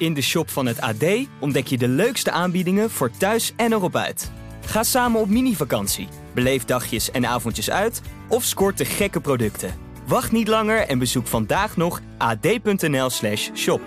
In 0.00 0.14
de 0.14 0.20
shop 0.20 0.50
van 0.50 0.66
het 0.66 0.80
AD 0.80 1.04
ontdek 1.40 1.66
je 1.66 1.78
de 1.78 1.88
leukste 1.88 2.30
aanbiedingen 2.30 2.90
voor 2.90 3.10
thuis 3.10 3.52
en 3.56 3.72
erop 3.72 3.96
uit. 3.96 4.30
Ga 4.66 4.82
samen 4.82 5.20
op 5.20 5.28
mini-vakantie, 5.28 6.08
beleef 6.34 6.64
dagjes 6.64 7.10
en 7.10 7.26
avondjes 7.26 7.70
uit 7.70 8.00
of 8.28 8.44
scoort 8.44 8.78
de 8.78 8.84
gekke 8.84 9.20
producten. 9.20 9.74
Wacht 10.06 10.32
niet 10.32 10.48
langer 10.48 10.86
en 10.86 10.98
bezoek 10.98 11.26
vandaag 11.26 11.76
nog 11.76 12.00
ad.nl/slash 12.18 13.50
shop. 13.54 13.80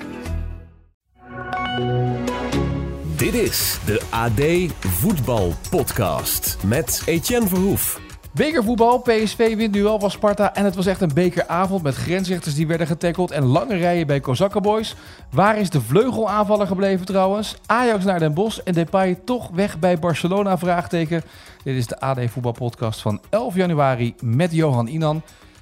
Dit 3.15 3.33
is 3.33 3.79
de 3.85 4.01
AD 4.09 4.73
Voetbal 4.87 5.53
Podcast 5.69 6.57
met 6.63 7.01
Etienne 7.05 7.47
Verhoef. 7.47 8.02
Bekervoetbal, 8.33 8.99
PSV 8.99 9.55
wint 9.55 9.73
duel 9.73 9.99
van 9.99 10.11
Sparta 10.11 10.53
en 10.55 10.65
het 10.65 10.75
was 10.75 10.85
echt 10.85 11.01
een 11.01 11.13
bekeravond 11.13 11.83
met 11.83 11.95
grensrechters 11.95 12.55
die 12.55 12.67
werden 12.67 12.87
getackeld 12.87 13.31
en 13.31 13.45
lange 13.45 13.75
rijen 13.75 14.07
bij 14.07 14.19
Kozakkenboys. 14.19 14.95
Waar 15.31 15.57
is 15.57 15.69
de 15.69 15.81
vleugelaanvaller 15.81 16.67
gebleven 16.67 17.05
trouwens? 17.05 17.55
Ajax 17.65 18.03
naar 18.03 18.19
Den 18.19 18.33
Bosch 18.33 18.59
en 18.63 18.73
Depay 18.73 19.19
toch 19.25 19.49
weg 19.49 19.79
bij 19.79 19.99
Barcelona? 19.99 20.57
Vraagteken. 20.57 21.23
Dit 21.63 21.75
is 21.75 21.87
de 21.87 21.99
AD 21.99 22.19
Voetbal 22.29 22.51
Podcast 22.51 23.01
van 23.01 23.21
11 23.29 23.55
januari 23.55 24.15
met 24.21 24.51
Johan 24.51 24.87
Inan. 24.87 25.21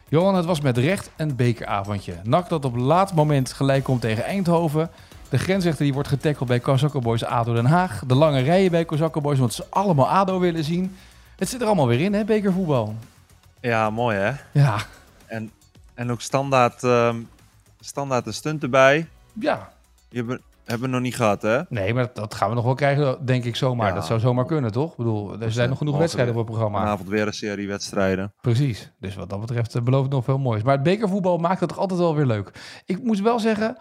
Johan, 0.09 0.35
het 0.35 0.45
was 0.45 0.61
met 0.61 0.77
recht 0.77 1.09
een 1.17 1.35
bekeravondje. 1.35 2.13
NAC 2.23 2.49
dat 2.49 2.65
op 2.65 2.75
laat 2.75 3.13
moment 3.13 3.53
gelijk 3.53 3.83
komt 3.83 4.01
tegen 4.01 4.23
Eindhoven. 4.23 4.89
De 5.29 5.37
grensrechter 5.37 5.83
die 5.83 5.93
wordt 5.93 6.09
getackeld 6.09 6.47
bij 6.47 6.59
Kozakkenboys 6.59 7.23
ADO 7.23 7.53
Den 7.53 7.65
Haag. 7.65 8.03
De 8.07 8.15
lange 8.15 8.39
rijen 8.39 8.71
bij 8.71 8.85
Kozakkenboys, 8.85 9.39
want 9.39 9.53
ze 9.53 9.65
allemaal 9.69 10.09
ADO 10.09 10.39
willen 10.39 10.63
zien. 10.63 10.95
Het 11.41 11.49
zit 11.49 11.61
er 11.61 11.67
allemaal 11.67 11.87
weer 11.87 11.99
in, 11.99 12.13
hè, 12.13 12.25
bekervoetbal. 12.25 12.95
Ja, 13.61 13.89
mooi 13.89 14.17
hè? 14.17 14.31
Ja. 14.51 14.77
En, 15.25 15.51
en 15.93 16.11
ook 16.11 16.21
standaard, 16.21 16.83
ehm, 16.83 17.17
standaard 17.79 18.25
een 18.25 18.33
stunt 18.33 18.63
erbij. 18.63 19.07
Ja. 19.33 19.71
Die 20.09 20.19
hebben, 20.19 20.41
hebben 20.63 20.87
we 20.87 20.93
nog 20.93 21.03
niet 21.03 21.15
gehad 21.15 21.41
hè? 21.41 21.61
Nee, 21.69 21.93
maar 21.93 22.09
dat, 22.13 22.33
gaan 22.33 22.49
we 22.49 22.55
nog 22.55 22.63
wel 22.63 22.73
krijgen, 22.73 23.25
denk 23.25 23.43
ik 23.43 23.55
zomaar. 23.55 23.87
Ja. 23.87 23.93
Dat 23.93 24.05
zou 24.05 24.19
zomaar 24.19 24.45
kunnen, 24.45 24.71
toch? 24.71 24.91
Ik 24.91 24.97
bedoel, 24.97 25.39
er 25.39 25.51
zijn 25.51 25.69
nog 25.69 25.77
genoeg 25.77 25.93
Morgen 25.93 25.99
wedstrijden 25.99 26.33
weer. 26.33 26.43
het 26.43 26.51
programma. 26.51 26.79
Vanavond 26.79 27.09
weer 27.09 27.27
een 27.27 27.33
serie 27.33 27.67
wedstrijden. 27.67 28.33
Precies. 28.41 28.91
Dus 28.99 29.15
wat 29.15 29.29
dat 29.29 29.39
betreft 29.39 29.75
eh, 29.75 29.81
belooft 29.81 30.03
het 30.03 30.13
nog 30.13 30.23
veel 30.23 30.39
moois. 30.39 30.63
Maar 30.63 30.73
het 30.73 30.83
bekervoetbal 30.83 31.37
maakt 31.37 31.59
het 31.59 31.69
toch 31.69 31.77
altijd 31.77 31.99
wel 31.99 32.15
weer 32.15 32.25
leuk. 32.25 32.51
Ik 32.85 33.03
moet 33.03 33.21
wel 33.21 33.39
zeggen, 33.39 33.77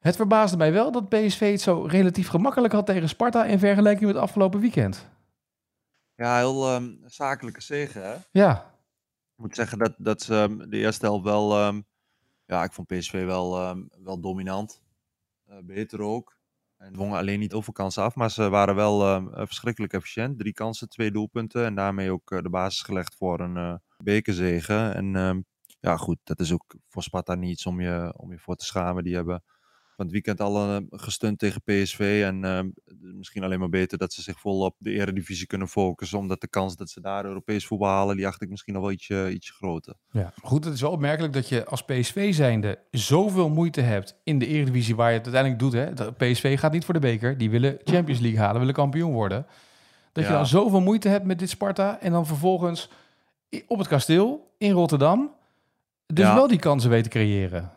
het 0.00 0.16
verbaasde 0.16 0.56
mij 0.56 0.72
wel 0.72 0.92
dat 0.92 1.08
PSV 1.08 1.50
het 1.50 1.60
zo 1.60 1.86
relatief 1.88 2.28
gemakkelijk 2.28 2.72
had 2.72 2.86
tegen 2.86 3.08
Sparta 3.08 3.44
in 3.44 3.58
vergelijking 3.58 4.12
met 4.12 4.20
afgelopen 4.20 4.60
weekend. 4.60 5.10
Ja, 6.22 6.36
heel 6.36 6.68
ehm, 6.68 6.94
zakelijke 7.04 7.60
zegen 7.60 8.02
hè? 8.02 8.16
Ja, 8.30 8.74
Ik 9.32 9.38
moet 9.42 9.54
zeggen 9.54 9.78
dat, 9.78 9.94
dat 9.98 10.22
ze 10.22 10.34
ehm, 10.34 10.70
de 10.70 10.76
eerste 10.76 11.06
helft 11.06 11.24
wel... 11.24 11.58
ehm, 11.58 11.80
ja, 12.46 12.64
ik 12.64 12.72
vond 12.72 12.86
PSV 12.86 13.24
wel, 13.24 13.76
wel 14.04 14.20
dominant. 14.20 14.82
Eh, 15.46 15.58
beter 15.62 16.00
ook. 16.00 16.36
En 16.76 16.92
dwongen 16.92 17.18
alleen 17.18 17.38
niet 17.38 17.52
over 17.52 17.72
kansen 17.72 18.02
af, 18.02 18.14
maar 18.14 18.30
ze 18.30 18.48
waren 18.48 18.74
wel 18.74 19.02
eh, 19.06 19.46
verschrikkelijk 19.46 19.92
efficiënt. 19.92 20.38
Drie 20.38 20.52
kansen, 20.52 20.88
twee 20.88 21.10
doelpunten. 21.10 21.64
En 21.64 21.74
daarmee 21.74 22.12
ook 22.12 22.30
eh, 22.30 22.42
de 22.42 22.50
basis 22.50 22.82
gelegd 22.82 23.14
voor 23.14 23.40
een 23.40 23.80
bekerzegen. 23.96 24.94
En 24.94 25.44
ja, 25.80 25.96
goed, 25.96 26.18
dat 26.24 26.40
is 26.40 26.52
ook 26.52 26.74
voor 26.88 27.02
Sparta 27.02 27.34
niets 27.34 27.66
om 27.66 27.80
je, 27.80 28.14
om 28.16 28.32
je 28.32 28.38
voor 28.38 28.56
te 28.56 28.64
schamen. 28.64 29.04
Die 29.04 29.14
hebben 29.14 29.42
van 30.02 30.10
het 30.10 30.24
weekend 30.24 30.40
al 30.40 30.68
eh, 30.68 30.76
gestund 30.90 31.38
tegen 31.38 31.62
PSV. 31.62 32.22
En 32.26 32.44
ehm, 32.44 32.68
misschien 33.16 33.42
alleen 33.44 33.58
maar 33.58 33.68
beter 33.68 33.98
dat 33.98 34.12
ze 34.12 34.22
zich 34.22 34.40
vol 34.40 34.60
op 34.60 34.74
de 34.78 34.90
eredivisie 34.90 35.46
kunnen 35.46 35.68
focussen. 35.68 36.18
Omdat 36.18 36.40
de 36.40 36.48
kans 36.48 36.76
dat 36.76 36.90
ze 36.90 37.00
daar 37.00 37.24
Europees 37.24 37.66
voetbal 37.66 37.88
halen, 37.88 38.16
die 38.16 38.26
acht 38.26 38.42
ik 38.42 38.50
misschien 38.50 38.72
nog 38.74 38.82
wel 38.82 38.92
ietsje, 38.92 39.30
ietsje 39.32 39.52
groter. 39.52 39.94
Ja, 40.10 40.32
goed, 40.42 40.64
het 40.64 40.74
is 40.74 40.80
wel 40.80 40.90
opmerkelijk 40.90 41.32
dat 41.32 41.48
je 41.48 41.64
als 41.64 41.84
PSV 41.84 42.34
zijnde 42.34 42.78
zoveel 42.90 43.48
moeite 43.48 43.80
hebt 43.80 44.20
in 44.24 44.38
de 44.38 44.46
Eredivisie 44.46 44.96
waar 44.96 45.10
je 45.10 45.16
het 45.16 45.24
uiteindelijk 45.34 45.62
doet. 45.62 45.72
Hè? 45.72 45.94
De 45.94 46.12
PSV 46.12 46.58
gaat 46.58 46.72
niet 46.72 46.84
voor 46.84 46.94
de 46.94 47.00
beker, 47.00 47.38
die 47.38 47.50
willen 47.50 47.78
Champions 47.84 48.20
League 48.20 48.40
halen, 48.40 48.58
willen 48.58 48.74
kampioen 48.74 49.12
worden. 49.12 49.46
Dat 50.12 50.24
je 50.24 50.30
dan 50.30 50.46
zoveel 50.46 50.80
moeite 50.80 51.08
hebt 51.08 51.24
met 51.24 51.38
dit 51.38 51.50
Sparta 51.50 52.00
en 52.00 52.12
dan 52.12 52.26
vervolgens 52.26 52.90
op 53.66 53.78
het 53.78 53.88
kasteel 53.88 54.54
in 54.58 54.70
Rotterdam 54.70 55.30
dus 56.06 56.24
Ja. 56.26 56.34
wel 56.34 56.48
die 56.48 56.58
kansen 56.58 56.90
weten 56.90 57.10
creëren. 57.10 57.72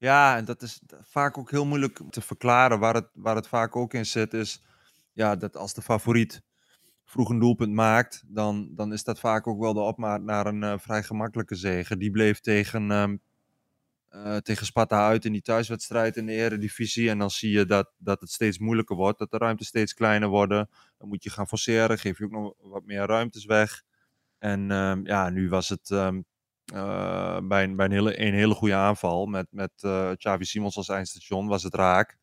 Ja, 0.00 0.36
en 0.36 0.44
dat 0.44 0.62
is 0.62 0.80
vaak 1.02 1.38
ook 1.38 1.50
heel 1.50 1.66
moeilijk 1.66 2.00
te 2.10 2.20
verklaren. 2.20 2.78
Waar 2.78 2.94
het, 2.94 3.08
waar 3.14 3.36
het 3.36 3.48
vaak 3.48 3.76
ook 3.76 3.94
in 3.94 4.06
zit, 4.06 4.34
is 4.34 4.62
ja, 5.12 5.36
dat 5.36 5.56
als 5.56 5.74
de 5.74 5.82
favoriet 5.82 6.42
vroeg 7.04 7.30
een 7.30 7.38
doelpunt 7.38 7.72
maakt, 7.72 8.24
dan, 8.26 8.74
dan 8.74 8.92
is 8.92 9.04
dat 9.04 9.20
vaak 9.20 9.46
ook 9.46 9.60
wel 9.60 9.72
de 9.74 9.80
opmaat 9.80 10.22
naar 10.22 10.46
een 10.46 10.62
eh, 10.62 10.78
vrij 10.78 11.02
gemakkelijke 11.02 11.54
zege. 11.54 11.96
Die 11.96 12.10
bleef 12.10 12.40
tegen, 12.40 12.90
eh, 14.08 14.36
tegen 14.36 14.66
Sparta 14.66 15.08
uit 15.08 15.24
in 15.24 15.32
die 15.32 15.42
thuiswedstrijd 15.42 16.16
in 16.16 16.26
de 16.26 16.32
Eredivisie. 16.32 17.10
En 17.10 17.18
dan 17.18 17.30
zie 17.30 17.50
je 17.50 17.66
dat, 17.66 17.90
dat 17.98 18.20
het 18.20 18.30
steeds 18.30 18.58
moeilijker 18.58 18.96
wordt, 18.96 19.18
dat 19.18 19.30
de 19.30 19.38
ruimtes 19.38 19.66
steeds 19.66 19.94
kleiner 19.94 20.28
worden. 20.28 20.68
Dan 20.98 21.08
moet 21.08 21.22
je 21.24 21.30
gaan 21.30 21.48
forceren, 21.48 21.98
geef 21.98 22.18
je 22.18 22.24
ook 22.24 22.30
nog 22.30 22.54
wat 22.58 22.84
meer 22.84 23.06
ruimtes 23.06 23.44
weg. 23.44 23.82
En 24.38 24.70
ehm, 24.70 25.06
ja, 25.06 25.30
nu 25.30 25.48
was 25.48 25.68
het 25.68 25.90
ehm, 25.90 26.20
eh, 26.74 27.38
bij, 27.42 27.64
een, 27.64 27.76
bij 27.76 27.86
een, 27.86 27.92
hele, 27.92 28.20
een 28.20 28.34
hele 28.34 28.54
goede 28.54 28.74
aanval 28.74 29.26
met, 29.26 29.46
met 29.50 29.70
eh 29.80 30.10
Xavi 30.16 30.44
Simons 30.44 30.76
als 30.76 30.88
eindstation 30.88 31.46
was 31.46 31.62
het 31.62 31.74
raak. 31.74 32.18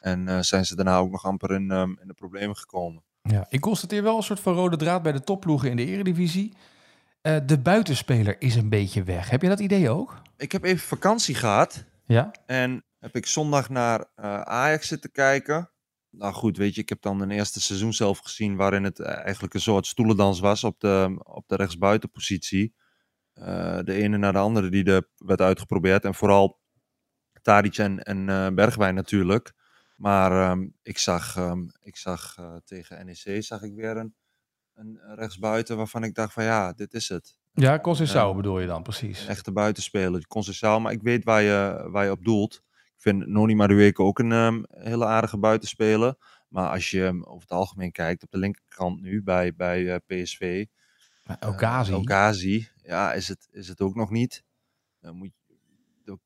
En 0.00 0.28
eh, 0.28 0.40
zijn 0.40 0.64
ze 0.64 0.76
daarna 0.76 0.96
ook 0.96 1.10
nog 1.10 1.24
amper 1.24 1.50
in, 1.52 1.70
ehm, 1.70 1.90
in 2.00 2.06
de 2.06 2.14
problemen 2.14 2.56
gekomen. 2.56 3.02
Ja, 3.22 3.46
ik 3.48 3.60
constateer 3.60 4.02
wel 4.02 4.16
een 4.16 4.22
soort 4.22 4.40
van 4.40 4.54
rode 4.54 4.76
draad 4.76 5.02
bij 5.02 5.12
de 5.12 5.20
topploegen 5.24 5.70
in 5.70 5.76
de 5.76 5.84
Eredivisie. 5.86 6.52
De 7.46 7.58
buitenspeler 7.62 8.36
is 8.38 8.54
een 8.54 8.68
beetje 8.68 9.02
weg. 9.02 9.30
Heb 9.30 9.42
je 9.42 9.48
dat 9.48 9.60
idee 9.60 9.90
ook? 9.90 10.22
Ik 10.36 10.52
heb 10.52 10.64
even 10.64 10.86
vakantie 10.86 11.34
gehad 11.34 11.84
Ja. 12.06 12.30
en 12.46 12.84
heb 12.98 13.16
ik 13.16 13.26
zondag 13.26 13.68
naar 13.68 14.04
Ajax 14.44 14.88
zitten 14.88 15.12
kijken. 15.12 15.70
Nou 16.10 16.32
goed, 16.34 16.56
weet 16.56 16.74
je, 16.74 16.80
ik 16.80 16.88
heb 16.88 17.02
dan 17.02 17.20
een 17.20 17.30
eerste 17.30 17.60
seizoen 17.60 17.92
zelf 17.92 18.18
gezien 18.18 18.56
waarin 18.56 18.84
het 18.84 19.00
eigenlijk 19.00 19.54
een 19.54 19.60
soort 19.60 19.86
stoelendans 19.86 20.40
was 20.40 20.64
op 20.64 20.80
de, 20.80 21.20
op 21.22 21.48
de 21.48 21.56
rechtsbuitenpositie. 21.56 22.74
Eh, 23.38 23.78
de 23.82 23.92
ene 23.92 24.16
na 24.16 24.32
de 24.32 24.38
andere 24.38 24.68
die 24.68 24.84
er 24.84 25.08
werd 25.16 25.40
uitgeprobeerd. 25.40 26.04
En 26.04 26.14
vooral 26.14 26.60
Tadic 27.42 27.76
en, 27.76 28.02
en 28.02 28.28
eh, 28.28 28.48
Bergwijn 28.54 28.94
natuurlijk. 28.94 29.52
Maar 29.96 30.32
ehm, 30.32 30.68
ik 30.82 30.98
zag, 30.98 31.36
ehm, 31.36 31.62
ik 31.80 31.96
zag 31.96 32.34
eh, 32.38 32.56
tegen 32.64 33.06
NEC 33.06 33.42
zag 33.42 33.62
ik 33.62 33.74
weer 33.74 33.96
een, 33.96 34.14
een 34.74 35.00
rechtsbuiten 35.14 35.76
waarvan 35.76 36.04
ik 36.04 36.14
dacht 36.14 36.32
van 36.32 36.44
ja, 36.44 36.72
dit 36.72 36.94
is 36.94 37.08
het. 37.08 37.38
Ja, 37.52 37.80
Conceição 37.80 38.28
Ja. 38.28 38.34
bedoel 38.34 38.60
je 38.60 38.66
dan, 38.66 38.82
precies. 38.82 39.22
Een 39.22 39.28
echte 39.28 39.52
buitenspeler. 39.52 40.24
Maar 40.80 40.92
ik 40.92 41.02
weet 41.02 41.24
waar 41.24 41.42
je, 41.42 41.88
waar 41.90 42.04
je 42.04 42.10
op 42.10 42.24
doelt. 42.24 42.62
Ik 42.70 43.04
vind 43.04 43.26
Noni 43.26 43.54
Madueke 43.54 44.02
ook 44.02 44.18
een 44.18 44.32
ehm, 44.32 44.62
hele 44.68 45.06
aardige 45.06 45.38
buitenspeler. 45.38 46.14
Maar 46.48 46.68
als 46.70 46.90
je 46.90 47.20
over 47.20 47.40
het 47.40 47.50
algemeen 47.50 47.92
kijkt, 47.92 48.22
op 48.22 48.30
de 48.30 48.38
linkerkant 48.38 49.00
nu 49.00 49.22
bij, 49.22 49.54
bij 49.54 50.00
PSV. 50.06 50.66
Eh, 51.28 51.48
Okazi. 51.48 52.00
Ghazi, 52.04 52.68
ja, 52.82 53.12
is 53.12 53.28
het, 53.28 53.48
is 53.50 53.68
het 53.68 53.80
ook 53.80 53.94
nog 53.94 54.10
niet. 54.10 54.44
Dan 55.00 55.16
moet 55.16 55.30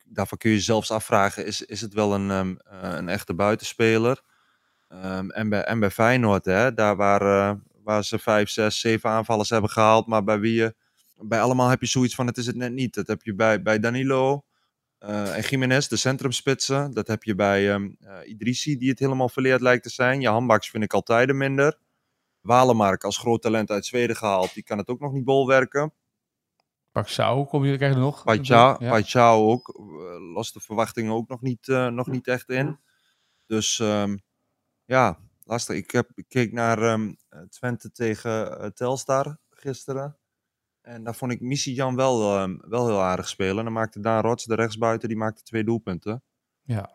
daarvan 0.04 0.38
kun 0.38 0.50
je 0.50 0.60
zelfs 0.60 0.90
afvragen, 0.90 1.46
is, 1.46 1.62
is 1.62 1.80
het 1.80 1.94
wel 1.94 2.14
een, 2.14 2.30
ehm, 2.30 2.54
eh, 2.64 2.96
een 2.96 3.08
echte 3.08 3.34
buitenspeler? 3.34 4.22
Ehm, 4.88 5.30
en, 5.30 5.48
bij, 5.48 5.64
en 5.64 5.80
bij 5.80 5.90
Feyenoord, 5.90 6.44
hè, 6.44 6.74
daar 6.74 6.96
waar, 6.96 7.20
eh, 7.20 7.56
waar 7.82 8.04
ze 8.04 8.18
vijf, 8.18 8.48
zes, 8.48 8.80
zeven 8.80 9.10
aanvallers 9.10 9.50
hebben 9.50 9.70
gehaald, 9.70 10.06
maar 10.06 10.24
bij 10.24 10.40
wie 10.40 10.54
je, 10.54 10.74
bij 11.16 11.40
allemaal 11.40 11.68
heb 11.68 11.80
je 11.80 11.86
zoiets 11.86 12.14
van, 12.14 12.26
het 12.26 12.36
is 12.36 12.46
het 12.46 12.56
net 12.56 12.72
niet. 12.72 12.94
Dat 12.94 13.06
heb 13.06 13.22
je 13.22 13.34
bij, 13.34 13.62
bij 13.62 13.78
Danilo 13.78 14.44
eh, 14.98 15.36
en 15.36 15.42
Jiménez, 15.42 15.86
de 15.86 15.96
centrumspitsen. 15.96 16.92
Dat 16.92 17.06
heb 17.06 17.22
je 17.22 17.34
bij 17.34 17.74
eh, 17.74 17.80
Idrissi, 18.24 18.78
die 18.78 18.90
het 18.90 18.98
helemaal 18.98 19.28
verleerd 19.28 19.60
lijkt 19.60 19.82
te 19.82 19.90
zijn. 19.90 20.20
Je 20.20 20.28
handbaks 20.28 20.70
vind 20.70 20.84
ik 20.84 20.92
altijd 20.92 21.28
er 21.28 21.36
minder. 21.36 21.78
Walemark 22.42 23.04
als 23.04 23.18
groot 23.18 23.42
talent 23.42 23.70
uit 23.70 23.86
Zweden 23.86 24.16
gehaald, 24.16 24.54
die 24.54 24.62
kan 24.62 24.78
het 24.78 24.88
ook 24.88 25.00
nog 25.00 25.12
niet 25.12 25.24
bolwerken. 25.24 25.92
Paxau, 26.90 27.46
kom 27.46 27.64
je, 27.64 27.76
krijg 27.76 27.92
je 27.92 27.98
er 27.98 28.04
nog? 28.04 28.24
Paichao, 28.24 28.76
Ja. 28.78 29.30
Ook, 29.30 29.68
eh, 29.68 30.34
lost 30.34 30.54
de 30.54 30.60
verwachtingen 30.60 31.12
ook 31.12 31.28
nog 31.28 31.40
niet, 31.40 31.68
eh, 31.68 31.86
nog 31.86 32.06
niet 32.06 32.26
echt 32.26 32.48
in. 32.48 32.78
Dus 33.46 33.78
ehm, 33.78 34.16
ja, 34.84 35.18
lastig. 35.44 35.76
Ik, 35.76 35.90
heb, 35.90 36.10
ik 36.14 36.28
keek 36.28 36.52
naar 36.52 36.82
ehm, 36.82 37.12
eh, 37.28 37.40
Twente 37.40 37.90
tegen 37.90 38.60
eh, 38.60 38.66
Telstar 38.66 39.38
gisteren. 39.50 40.18
En 40.80 41.04
daar 41.04 41.14
vond 41.14 41.32
ik 41.32 41.40
Missie 41.40 41.74
Jan 41.74 41.96
wel, 41.96 42.36
ehm, 42.36 42.56
wel 42.60 42.86
heel 42.86 43.00
aardig 43.02 43.28
spelen. 43.28 43.58
En 43.58 43.64
dan 43.64 43.72
maakte 43.72 44.00
Daan 44.00 44.22
Rots, 44.22 44.44
de 44.44 44.54
rechtsbuiten, 44.54 45.08
die 45.08 45.16
maakte 45.16 45.42
twee 45.42 45.64
doelpunten. 45.64 46.22
Ja. 46.62 46.90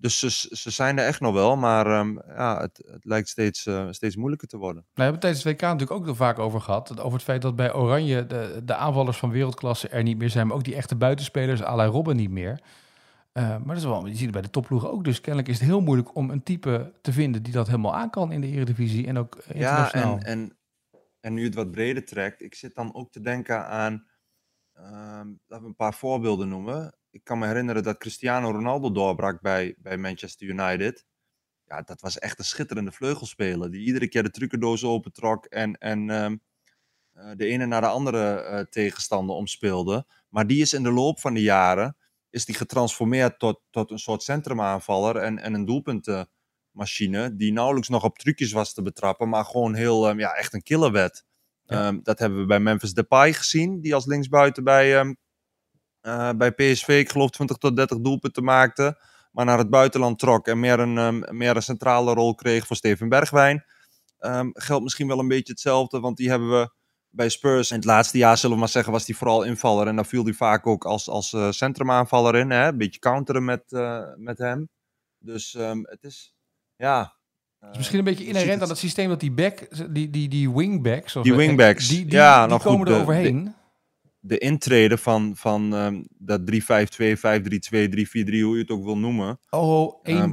Dus 0.00 0.18
ze, 0.18 0.30
ze 0.56 0.70
zijn 0.70 0.98
er 0.98 1.06
echt 1.06 1.20
nog 1.20 1.34
wel, 1.34 1.56
maar 1.56 1.86
ehm, 1.86 2.18
ja, 2.26 2.60
het, 2.60 2.82
het 2.90 3.04
lijkt 3.04 3.28
steeds, 3.28 3.66
eh, 3.66 3.86
steeds 3.90 4.16
moeilijker 4.16 4.48
te 4.48 4.56
worden. 4.56 4.82
Nou, 4.82 4.86
we 4.94 5.02
hebben 5.02 5.20
het 5.20 5.22
tijdens 5.22 5.44
het 5.44 5.52
WK 5.52 5.60
natuurlijk 5.60 6.00
ook 6.00 6.06
nog 6.06 6.16
vaak 6.16 6.38
over 6.38 6.60
gehad. 6.60 7.00
Over 7.00 7.12
het 7.12 7.22
feit 7.22 7.42
dat 7.42 7.56
bij 7.56 7.74
Oranje 7.74 8.26
de, 8.26 8.60
de 8.64 8.74
aanvallers 8.74 9.16
van 9.16 9.30
wereldklasse 9.30 9.88
er 9.88 10.02
niet 10.02 10.18
meer 10.18 10.30
zijn. 10.30 10.46
Maar 10.46 10.56
ook 10.56 10.64
die 10.64 10.74
echte 10.74 10.96
buitenspelers, 10.96 11.62
à 11.62 11.76
la 11.76 11.86
Robben, 11.86 12.16
niet 12.16 12.30
meer. 12.30 12.60
Eh, 13.32 13.48
maar 13.48 13.66
dat 13.66 13.76
is 13.76 13.84
wel, 13.84 14.06
je 14.06 14.12
ziet 14.12 14.22
het 14.22 14.30
bij 14.30 14.42
de 14.42 14.50
topploegen 14.50 14.90
ook. 14.90 15.04
Dus 15.04 15.20
kennelijk 15.20 15.48
is 15.52 15.58
het 15.58 15.68
heel 15.68 15.80
moeilijk 15.80 16.14
om 16.14 16.30
een 16.30 16.42
type 16.42 16.92
te 17.00 17.12
vinden 17.12 17.42
die 17.42 17.52
dat 17.52 17.66
helemaal 17.66 17.94
aan 17.94 18.10
kan 18.10 18.32
in 18.32 18.40
de 18.40 18.46
Eredivisie. 18.46 19.06
En 19.06 19.18
ook 19.18 19.36
eh, 19.36 19.60
Ja, 19.60 19.68
internationaal. 19.68 20.18
en, 20.18 20.24
en, 20.24 20.56
en 21.20 21.34
nu 21.34 21.44
het 21.44 21.54
wat 21.54 21.70
breder 21.70 22.04
trekt, 22.04 22.42
ik 22.42 22.54
zit 22.54 22.74
dan 22.74 22.94
ook 22.94 23.12
te 23.12 23.20
denken 23.20 23.66
aan, 23.66 24.06
ehm, 24.72 25.28
laten 25.46 25.62
we 25.62 25.66
een 25.66 25.76
paar 25.76 25.94
voorbeelden 25.94 26.48
noemen. 26.48 26.97
Ik 27.18 27.24
kan 27.24 27.38
me 27.38 27.46
herinneren 27.46 27.82
dat 27.82 27.98
Cristiano 27.98 28.50
Ronaldo 28.50 28.92
doorbrak 28.92 29.40
bij, 29.40 29.74
bij 29.78 29.96
Manchester 29.96 30.46
United. 30.46 31.06
Ja, 31.64 31.82
dat 31.82 32.00
was 32.00 32.18
echt 32.18 32.38
een 32.38 32.44
schitterende 32.44 32.92
vleugelspeler. 32.92 33.70
Die 33.70 33.86
iedere 33.86 34.08
keer 34.08 34.22
de 34.22 34.30
trucendoos 34.30 34.84
opentrok 34.84 35.44
en, 35.44 35.78
en 35.78 36.10
ehm, 36.10 36.36
eh, 37.12 37.30
de 37.36 37.46
ene 37.46 37.66
naar 37.66 37.80
de 37.80 37.86
andere 37.86 38.48
uh, 38.50 38.60
tegenstander 38.60 39.36
omspeelde. 39.36 40.06
Maar 40.28 40.46
die 40.46 40.60
is 40.60 40.72
in 40.72 40.82
de 40.82 40.90
loop 40.90 41.20
van 41.20 41.34
de 41.34 41.42
jaren 41.42 41.96
is 42.30 42.44
die 42.44 42.54
getransformeerd 42.54 43.38
tot, 43.38 43.60
tot 43.70 43.90
een 43.90 43.98
soort 43.98 44.22
centrumaanvaller 44.22 45.16
en, 45.16 45.38
en 45.38 45.54
een 45.54 45.64
doelpuntenmachine. 45.64 47.36
Die 47.36 47.52
nauwelijks 47.52 47.88
nog 47.88 48.04
op 48.04 48.18
trucjes 48.18 48.52
was 48.52 48.74
te 48.74 48.82
betrappen, 48.82 49.28
maar 49.28 49.44
gewoon 49.44 49.74
heel, 49.74 50.08
um, 50.08 50.18
ja, 50.18 50.32
echt 50.32 50.54
een 50.54 50.62
killer 50.62 50.92
werd. 50.92 51.24
Ja. 51.64 51.86
Um, 51.86 52.00
dat 52.02 52.18
hebben 52.18 52.38
we 52.38 52.46
bij 52.46 52.60
Memphis 52.60 52.92
Depay 52.92 53.32
gezien, 53.32 53.80
die 53.80 53.94
als 53.94 54.06
linksbuiten 54.06 54.64
bij, 54.64 54.98
um, 54.98 55.16
uh, 56.08 56.30
bij 56.36 56.52
PSV, 56.52 56.88
ik 56.88 57.10
geloof 57.10 57.30
20 57.30 57.56
tot 57.56 57.76
30 57.76 57.98
doelpunten 57.98 58.44
maakte. 58.44 59.00
Maar 59.32 59.44
naar 59.44 59.58
het 59.58 59.70
buitenland 59.70 60.18
trok 60.18 60.46
en 60.46 60.60
meer 60.60 60.80
een, 60.80 60.96
um, 60.96 61.24
meer 61.30 61.56
een 61.56 61.62
centrale 61.62 62.14
rol 62.14 62.34
kreeg 62.34 62.66
voor 62.66 62.76
Steven 62.76 63.08
Bergwijn. 63.08 63.64
geldt 64.52 64.82
misschien 64.82 65.08
wel 65.08 65.18
een 65.18 65.28
beetje 65.28 65.52
hetzelfde, 65.52 66.00
want 66.00 66.16
die 66.16 66.28
hebben 66.28 66.50
we 66.50 66.76
bij 67.10 67.28
Spurs 67.28 67.70
in 67.70 67.76
het 67.76 67.84
laatste 67.84 68.18
jaar, 68.18 68.38
zullen 68.38 68.54
we 68.54 68.60
maar 68.60 68.70
zeggen, 68.70 68.92
was 68.92 69.06
hij 69.06 69.14
vooral 69.14 69.42
invaller. 69.42 69.86
En 69.86 69.96
dan 69.96 70.04
viel 70.04 70.24
hij 70.24 70.32
vaak 70.32 70.66
ook 70.66 70.84
als, 70.84 71.08
als 71.08 71.32
uh, 71.32 71.50
centrumaanvaller 71.50 72.34
in. 72.34 72.50
Hè? 72.50 72.68
Een 72.68 72.78
beetje 72.78 73.00
counteren 73.00 73.44
met, 73.44 73.62
uh, 73.68 74.02
met 74.16 74.38
hem. 74.38 74.68
Dus 75.18 75.54
um, 75.54 75.86
het 75.88 76.04
is, 76.04 76.34
ja... 76.76 77.16
Uh, 77.64 77.70
is 77.70 77.76
misschien 77.76 77.98
een 77.98 78.04
beetje 78.04 78.26
inherent 78.26 78.52
het... 78.52 78.62
aan 78.62 78.68
het 78.68 78.78
systeem 78.78 79.08
dat 79.08 79.20
die 79.20 79.32
back, 79.32 79.68
die, 79.94 80.10
die, 80.10 80.28
die 80.28 80.50
wingbacks... 80.50 81.12
Die 81.22 81.34
wingbacks, 81.34 81.88
die, 81.88 82.04
die, 82.04 82.14
ja. 82.14 82.40
Die 82.40 82.48
nou 82.48 82.62
komen 82.62 82.86
goed, 82.86 82.96
er 82.96 83.00
overheen. 83.00 83.54
De, 84.20 84.28
de 84.28 84.38
intrede 84.38 84.98
van, 84.98 85.36
van 85.36 85.72
um, 85.72 86.06
dat 86.18 86.40
3-5-2, 86.40 86.44
5-3-2, 86.44 86.50
3-4-3, 86.50 87.20
hoe 88.40 88.54
je 88.54 88.58
het 88.58 88.70
ook 88.70 88.84
wil 88.84 88.98
noemen. 88.98 89.38
Oh, 89.50 89.94
1-3-5-2 89.98 90.02
um, 90.02 90.24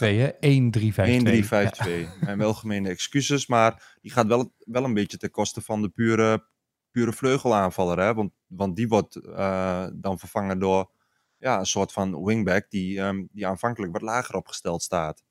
hè? 0.00 0.30
1-3-5-2. 0.30 0.38
1-3-5-2. 0.40 1.48
Ja. 1.48 2.08
Mijn 2.20 2.38
welgemeende 2.38 2.88
excuses, 2.88 3.46
maar 3.46 3.96
die 4.00 4.10
gaat 4.10 4.26
wel, 4.26 4.52
wel 4.58 4.84
een 4.84 4.94
beetje 4.94 5.16
ten 5.16 5.30
koste 5.30 5.60
van 5.60 5.82
de 5.82 5.88
pure, 5.88 6.46
pure 6.90 7.12
vleugelaanvaller. 7.12 7.98
Hè? 7.98 8.14
Want, 8.14 8.32
want 8.46 8.76
die 8.76 8.88
wordt 8.88 9.16
uh, 9.16 9.86
dan 9.94 10.18
vervangen 10.18 10.58
door 10.58 10.90
ja, 11.38 11.58
een 11.58 11.66
soort 11.66 11.92
van 11.92 12.24
wingback 12.24 12.70
die, 12.70 13.00
um, 13.00 13.28
die 13.32 13.46
aanvankelijk 13.46 13.92
wat 13.92 14.02
lager 14.02 14.34
opgesteld 14.34 14.82
staat. 14.82 15.24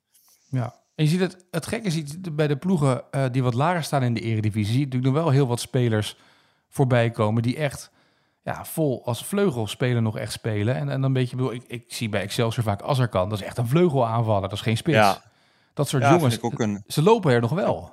Ja, 0.49 0.81
en 0.95 1.03
je 1.03 1.09
ziet 1.09 1.19
het, 1.19 1.45
het 1.51 1.65
gekke 1.65 1.87
is 1.87 2.03
bij 2.31 2.47
de 2.47 2.57
ploegen 2.57 3.03
uh, 3.11 3.25
die 3.31 3.43
wat 3.43 3.53
lager 3.53 3.83
staan 3.83 4.03
in 4.03 4.13
de 4.13 4.19
eredivisie, 4.19 4.83
natuurlijk 4.83 5.13
nog 5.13 5.23
wel 5.23 5.31
heel 5.31 5.47
wat 5.47 5.59
spelers 5.59 6.17
voorbij 6.73 7.09
komen 7.09 7.41
die 7.41 7.57
echt 7.57 7.91
ja, 8.41 8.65
vol 8.65 9.05
als 9.05 9.25
vleugelspeler 9.25 10.01
nog 10.01 10.17
echt 10.17 10.31
spelen. 10.31 10.75
En, 10.75 10.81
en 10.81 10.87
dan 10.87 11.03
een 11.03 11.13
beetje, 11.13 11.35
bedoel, 11.35 11.53
ik, 11.53 11.63
ik 11.67 11.83
zie 11.87 12.09
bij 12.09 12.21
Excelsior 12.21 12.63
vaak 12.65 12.81
Azarkan, 12.81 13.29
dat 13.29 13.39
is 13.39 13.45
echt 13.45 13.57
een 13.57 13.67
vleugelaanvaller, 13.67 14.41
dat 14.41 14.51
is 14.51 14.61
geen 14.61 14.77
spits. 14.77 14.97
Ja. 14.97 15.21
Dat 15.73 15.87
soort 15.87 16.03
Ja, 16.03 16.11
jongens, 16.11 16.41
ook 16.41 16.59
een- 16.59 16.83
ze 16.87 17.01
lopen 17.03 17.31
er 17.31 17.41
nog 17.41 17.51
wel. 17.51 17.91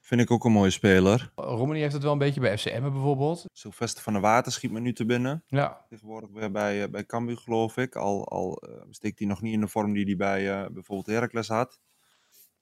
Vind 0.00 0.20
ik 0.20 0.30
ook 0.30 0.44
een 0.44 0.52
mooie 0.52 0.70
speler. 0.70 1.32
Romani 1.34 1.80
heeft 1.80 1.92
het 1.92 2.02
wel 2.02 2.12
een 2.12 2.18
beetje 2.18 2.40
bij 2.40 2.58
FCM 2.58 2.80
bijvoorbeeld. 2.80 3.44
Sylvester 3.52 4.02
van 4.02 4.12
der 4.12 4.22
Water 4.22 4.52
schiet 4.52 4.70
me 4.70 4.80
nu 4.80 4.92
te 4.92 5.04
binnen. 5.06 5.42
Ja, 5.46 5.84
Tegenwoordig 5.88 6.30
weer 6.32 6.50
bij, 6.50 6.82
eh, 6.82 6.90
bij 6.90 7.04
Cambuur, 7.06 7.36
geloof 7.36 7.76
ik. 7.76 7.94
Al, 7.96 8.28
al 8.28 8.56
eh, 8.56 8.82
steekt 8.90 9.18
hij 9.18 9.28
nog 9.28 9.40
niet 9.42 9.52
in 9.52 9.60
de 9.60 9.68
vorm 9.68 9.92
die 9.92 10.04
hij 10.04 10.16
bij 10.16 10.50
eh, 10.50 10.70
bijvoorbeeld 10.70 11.06
Heracles 11.16 11.48
had. 11.48 11.80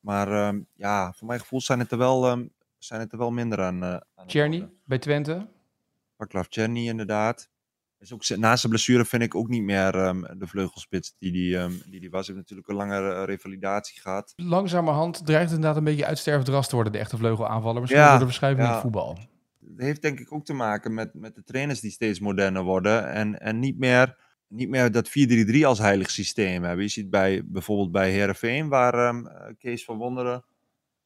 Maar 0.01 0.33
ehm, 0.33 0.61
ja, 0.75 1.13
voor 1.13 1.27
mijn 1.27 1.41
gevoel 1.41 1.61
zijn 1.61 1.79
het 1.79 1.93
er 1.93 1.99
wel, 1.99 2.27
ehm, 2.27 2.45
zijn 2.85 3.00
het 3.00 3.12
er 3.12 3.19
wel 3.19 3.31
minder 3.31 3.61
aan. 3.62 3.85
aan 3.85 4.00
het 4.15 4.29
Czerny 4.29 4.59
worden. 4.59 4.77
bij 4.85 4.99
Twente. 4.99 5.47
Václav 6.17 6.47
Czerny 6.49 6.88
inderdaad. 6.88 7.50
Is 7.99 8.12
ook, 8.12 8.29
na 8.29 8.56
zijn 8.56 8.73
blessure 8.73 9.05
vind 9.05 9.23
ik 9.23 9.35
ook 9.35 9.49
niet 9.49 9.62
meer 9.62 9.94
ehm, 9.94 10.38
de 10.38 10.47
vleugelspits 10.47 11.15
die 11.19 11.32
die, 11.32 11.59
ehm, 11.59 11.73
die 11.87 12.00
die 12.00 12.11
was. 12.11 12.27
Hij 12.27 12.35
heeft 12.37 12.49
natuurlijk 12.49 12.69
een 12.69 12.75
lange 12.75 13.12
eh, 13.15 13.25
revalidatie 13.25 14.00
gehad. 14.00 14.32
Langzamerhand 14.37 15.27
dreigt 15.27 15.44
het 15.44 15.55
inderdaad 15.55 15.77
een 15.79 15.85
beetje 15.85 16.06
uitsterfdras 16.06 16.69
te 16.69 16.75
worden, 16.75 16.93
de 16.93 16.99
echte 16.99 17.17
vleugelaanvaller. 17.17 17.81
Misschien 17.81 18.03
Ja, 18.03 18.11
door 18.11 18.19
de 18.19 18.25
verschuiving 18.25 18.65
in 18.65 18.69
ja. 18.69 18.75
het 18.75 18.85
voetbal. 18.85 19.19
Dat 19.59 19.87
heeft 19.87 20.03
denk 20.03 20.21
ik 20.21 20.33
ook 20.33 20.44
te 20.44 20.53
maken 20.53 20.94
met, 20.94 21.15
met 21.15 21.35
de 21.35 21.44
trainers 21.44 21.81
die 21.81 21.91
steeds 21.91 22.21
moderner 22.21 22.62
worden. 22.62 23.11
En, 23.11 23.41
en 23.41 23.59
niet, 23.59 23.79
meer, 23.79 24.17
niet 24.49 24.69
meer 24.69 24.91
dat 24.91 25.09
4-3-3 25.09 25.65
als 25.65 25.79
heilig 25.79 26.11
systeem 26.11 26.62
hebben. 26.62 26.85
Je 26.85 26.91
ziet 26.91 27.11
bij, 27.11 27.43
bijvoorbeeld 27.44 27.93
bij 27.93 28.11
Herenveen, 28.11 28.69
waar 28.69 28.94
ehm, 28.94 29.26
eh, 29.26 29.55
Kees 29.59 29.85
van 29.85 29.99
Wonderen 29.99 30.44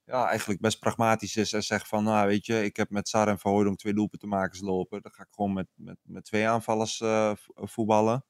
ja, 0.05 0.29
eigenlijk 0.29 0.61
best 0.61 0.79
pragmatisch 0.79 1.37
is. 1.37 1.53
En 1.53 1.63
zegt 1.63 1.89
van, 1.89 2.05
nou 2.05 2.27
weet 2.27 2.47
je, 2.47 2.65
ik 2.65 2.77
heb 2.77 2.91
met 2.91 3.09
Sar 3.09 3.29
en 3.29 3.77
twee 3.77 3.95
doelpuntenmakers 3.95 4.61
lopen. 4.61 5.03
Dan 5.03 5.13
ga 5.13 5.23
ik 5.23 5.29
gewoon 5.31 5.53
met, 5.53 5.67
met, 5.75 5.97
met 6.03 6.25
twee 6.25 6.49
aanvallers 6.49 7.01
eh, 7.01 7.33
vo- 7.37 7.67
voetballen. 7.67 8.25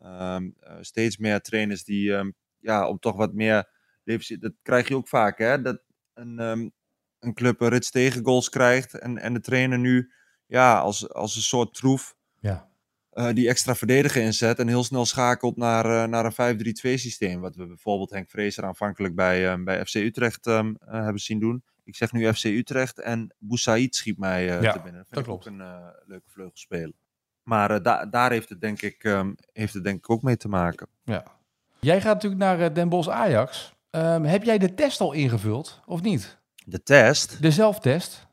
Ehm, 0.00 0.50
eh, 0.60 0.76
steeds 0.80 1.16
meer 1.16 1.40
trainers 1.40 1.84
die, 1.84 2.14
ehm, 2.16 2.30
ja, 2.58 2.88
om 2.88 2.98
toch 2.98 3.16
wat 3.16 3.32
meer... 3.32 3.78
Dat 4.38 4.52
krijg 4.62 4.88
je 4.88 4.96
ook 4.96 5.08
vaak, 5.08 5.38
hè. 5.38 5.62
Dat 5.62 5.82
een, 6.14 6.38
ehm, 6.38 6.68
een 7.18 7.34
club 7.34 7.60
een 7.60 7.68
rits 7.68 7.90
tegengoals 7.90 8.48
krijgt. 8.48 8.98
En, 8.98 9.18
en 9.18 9.34
de 9.34 9.40
trainer 9.40 9.78
nu, 9.78 10.12
ja, 10.46 10.78
als, 10.78 11.12
als 11.12 11.36
een 11.36 11.42
soort 11.42 11.74
troef 11.74 12.16
Ja. 12.40 12.69
Eh, 13.10 13.28
die 13.34 13.48
extra 13.48 13.74
verdediger 13.74 14.22
inzet 14.22 14.58
en 14.58 14.68
heel 14.68 14.84
snel 14.84 15.04
schakelt 15.06 15.56
naar, 15.56 15.84
eh, 15.84 16.08
naar 16.08 16.24
een 16.24 16.32
5-3-2 16.32 16.98
systeem. 16.98 17.40
Wat 17.40 17.56
we 17.56 17.66
bijvoorbeeld 17.66 18.10
Henk 18.10 18.30
Vrezer 18.30 18.64
aanvankelijk 18.64 19.14
bij, 19.14 19.52
eh, 19.52 19.62
bij 19.64 19.84
FC 19.86 19.94
Utrecht 19.94 20.46
ehm, 20.46 20.74
eh, 20.80 20.92
hebben 21.02 21.20
zien 21.22 21.38
doen. 21.38 21.62
Ik 21.84 21.96
zeg 21.96 22.12
nu 22.12 22.32
FC 22.34 22.44
Utrecht 22.44 22.98
en 23.00 23.34
Boussaïd 23.38 23.94
schiet 23.96 24.18
mij 24.18 24.44
Ja, 24.44 24.72
te 24.72 24.80
binnen. 24.80 24.92
Dat 24.92 25.06
dat 25.10 25.24
vind 25.24 25.26
ik 25.26 25.32
ook 25.32 25.46
een 25.46 25.62
leuke 26.06 26.28
vleugelspeler. 26.30 26.92
Maar 27.42 27.82
da- 27.82 28.06
daar 28.06 28.30
heeft 28.30 28.48
het, 28.48 28.60
denk 28.60 28.82
ik, 28.82 29.04
ehm, 29.04 29.32
heeft 29.52 29.74
het 29.74 29.84
denk 29.84 29.96
ik 29.98 30.10
ook 30.10 30.22
mee 30.22 30.36
te 30.36 30.48
maken. 30.48 30.86
ja. 31.04 31.24
Jij 31.80 32.00
gaat 32.00 32.14
natuurlijk 32.14 32.40
naar 32.40 32.74
Den 32.74 32.88
Bosch 32.88 33.08
Ajax. 33.08 33.74
Ehm, 33.90 34.22
heb 34.22 34.42
jij 34.44 34.58
de 34.58 34.74
test 34.74 35.00
al 35.00 35.12
ingevuld, 35.12 35.80
of 35.86 36.02
niet? 36.02 36.38
De 36.64 36.82
test? 36.82 37.42
De 37.42 37.50
zelftest? 37.50 38.26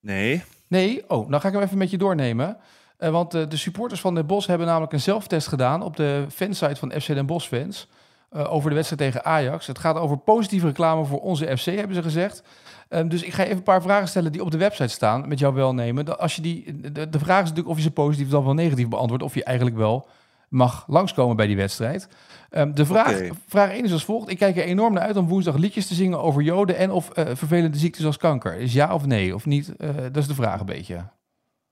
Nee. 0.00 0.42
Nee? 0.68 1.08
Oh, 1.10 1.30
dan 1.30 1.40
ga 1.40 1.48
ik 1.48 1.54
hem 1.54 1.62
even 1.62 1.78
met 1.78 1.90
je 1.90 1.98
doornemen. 1.98 2.56
Eh, 2.98 3.10
want 3.10 3.34
eh, 3.34 3.42
de 3.48 3.56
supporters 3.56 4.00
van 4.00 4.14
Den 4.14 4.26
Bosch 4.26 4.48
hebben 4.48 4.66
namelijk 4.66 4.92
een 4.92 5.00
zelftest 5.00 5.48
gedaan 5.48 5.82
op 5.82 5.96
de 5.96 6.26
fansite 6.28 6.76
van 6.76 6.92
FC 7.00 7.06
Den 7.06 7.26
Bosch 7.26 7.48
fans. 7.48 7.88
eh, 8.30 8.52
over 8.52 8.68
de 8.68 8.74
wedstrijd 8.74 9.02
tegen 9.02 9.24
Ajax. 9.24 9.66
Het 9.66 9.78
gaat 9.78 9.96
over 9.96 10.18
positieve 10.18 10.66
reclame 10.66 11.04
voor 11.04 11.20
onze 11.20 11.56
FC, 11.56 11.64
hebben 11.64 11.96
ze 11.96 12.02
gezegd. 12.02 12.42
Ehm, 12.88 13.08
dus 13.08 13.22
ik 13.22 13.32
ga 13.32 13.44
even 13.44 13.56
een 13.56 13.62
paar 13.62 13.82
vragen 13.82 14.08
stellen 14.08 14.32
die 14.32 14.42
op 14.42 14.50
de 14.50 14.56
website 14.56 14.88
staan, 14.88 15.28
met 15.28 15.38
jouw 15.38 15.52
welnemen. 15.52 16.18
Als 16.18 16.36
je 16.36 16.42
die, 16.42 16.80
de, 16.92 17.08
de 17.08 17.18
vraag 17.18 17.42
is 17.42 17.48
natuurlijk 17.48 17.68
of 17.68 17.76
je 17.76 17.82
ze 17.82 17.90
positief 17.90 18.28
dan 18.28 18.44
wel 18.44 18.54
negatief 18.54 18.88
beantwoordt, 18.88 19.24
of 19.24 19.34
je 19.34 19.44
eigenlijk 19.44 19.76
wel 19.76 20.08
mag 20.48 20.84
langskomen 20.88 21.36
bij 21.36 21.46
die 21.46 21.56
wedstrijd. 21.56 22.08
Ehm, 22.50 22.72
de 22.72 22.86
vraag, 22.86 23.20
vraag 23.46 23.70
1 23.70 23.84
is 23.84 23.92
als 23.92 24.04
volgt. 24.04 24.28
Ik 24.30 24.38
kijk 24.38 24.56
er 24.56 24.64
enorm 24.64 24.92
naar 24.92 25.02
uit 25.02 25.16
om 25.16 25.28
woensdag 25.28 25.56
liedjes 25.56 25.86
te 25.86 25.94
zingen 25.94 26.20
over 26.20 26.42
joden 26.42 26.76
en 26.76 26.90
of 26.90 27.10
vervelende 27.12 27.78
ziektes 27.78 28.04
als 28.04 28.16
kanker. 28.16 28.54
Is 28.54 28.72
ja 28.72 28.94
of 28.94 29.06
nee? 29.06 29.34
Of 29.34 29.46
niet? 29.46 29.72
Dat 30.12 30.16
is 30.16 30.26
de 30.26 30.34
vraag 30.34 30.60
een 30.60 30.66
beetje. 30.66 31.04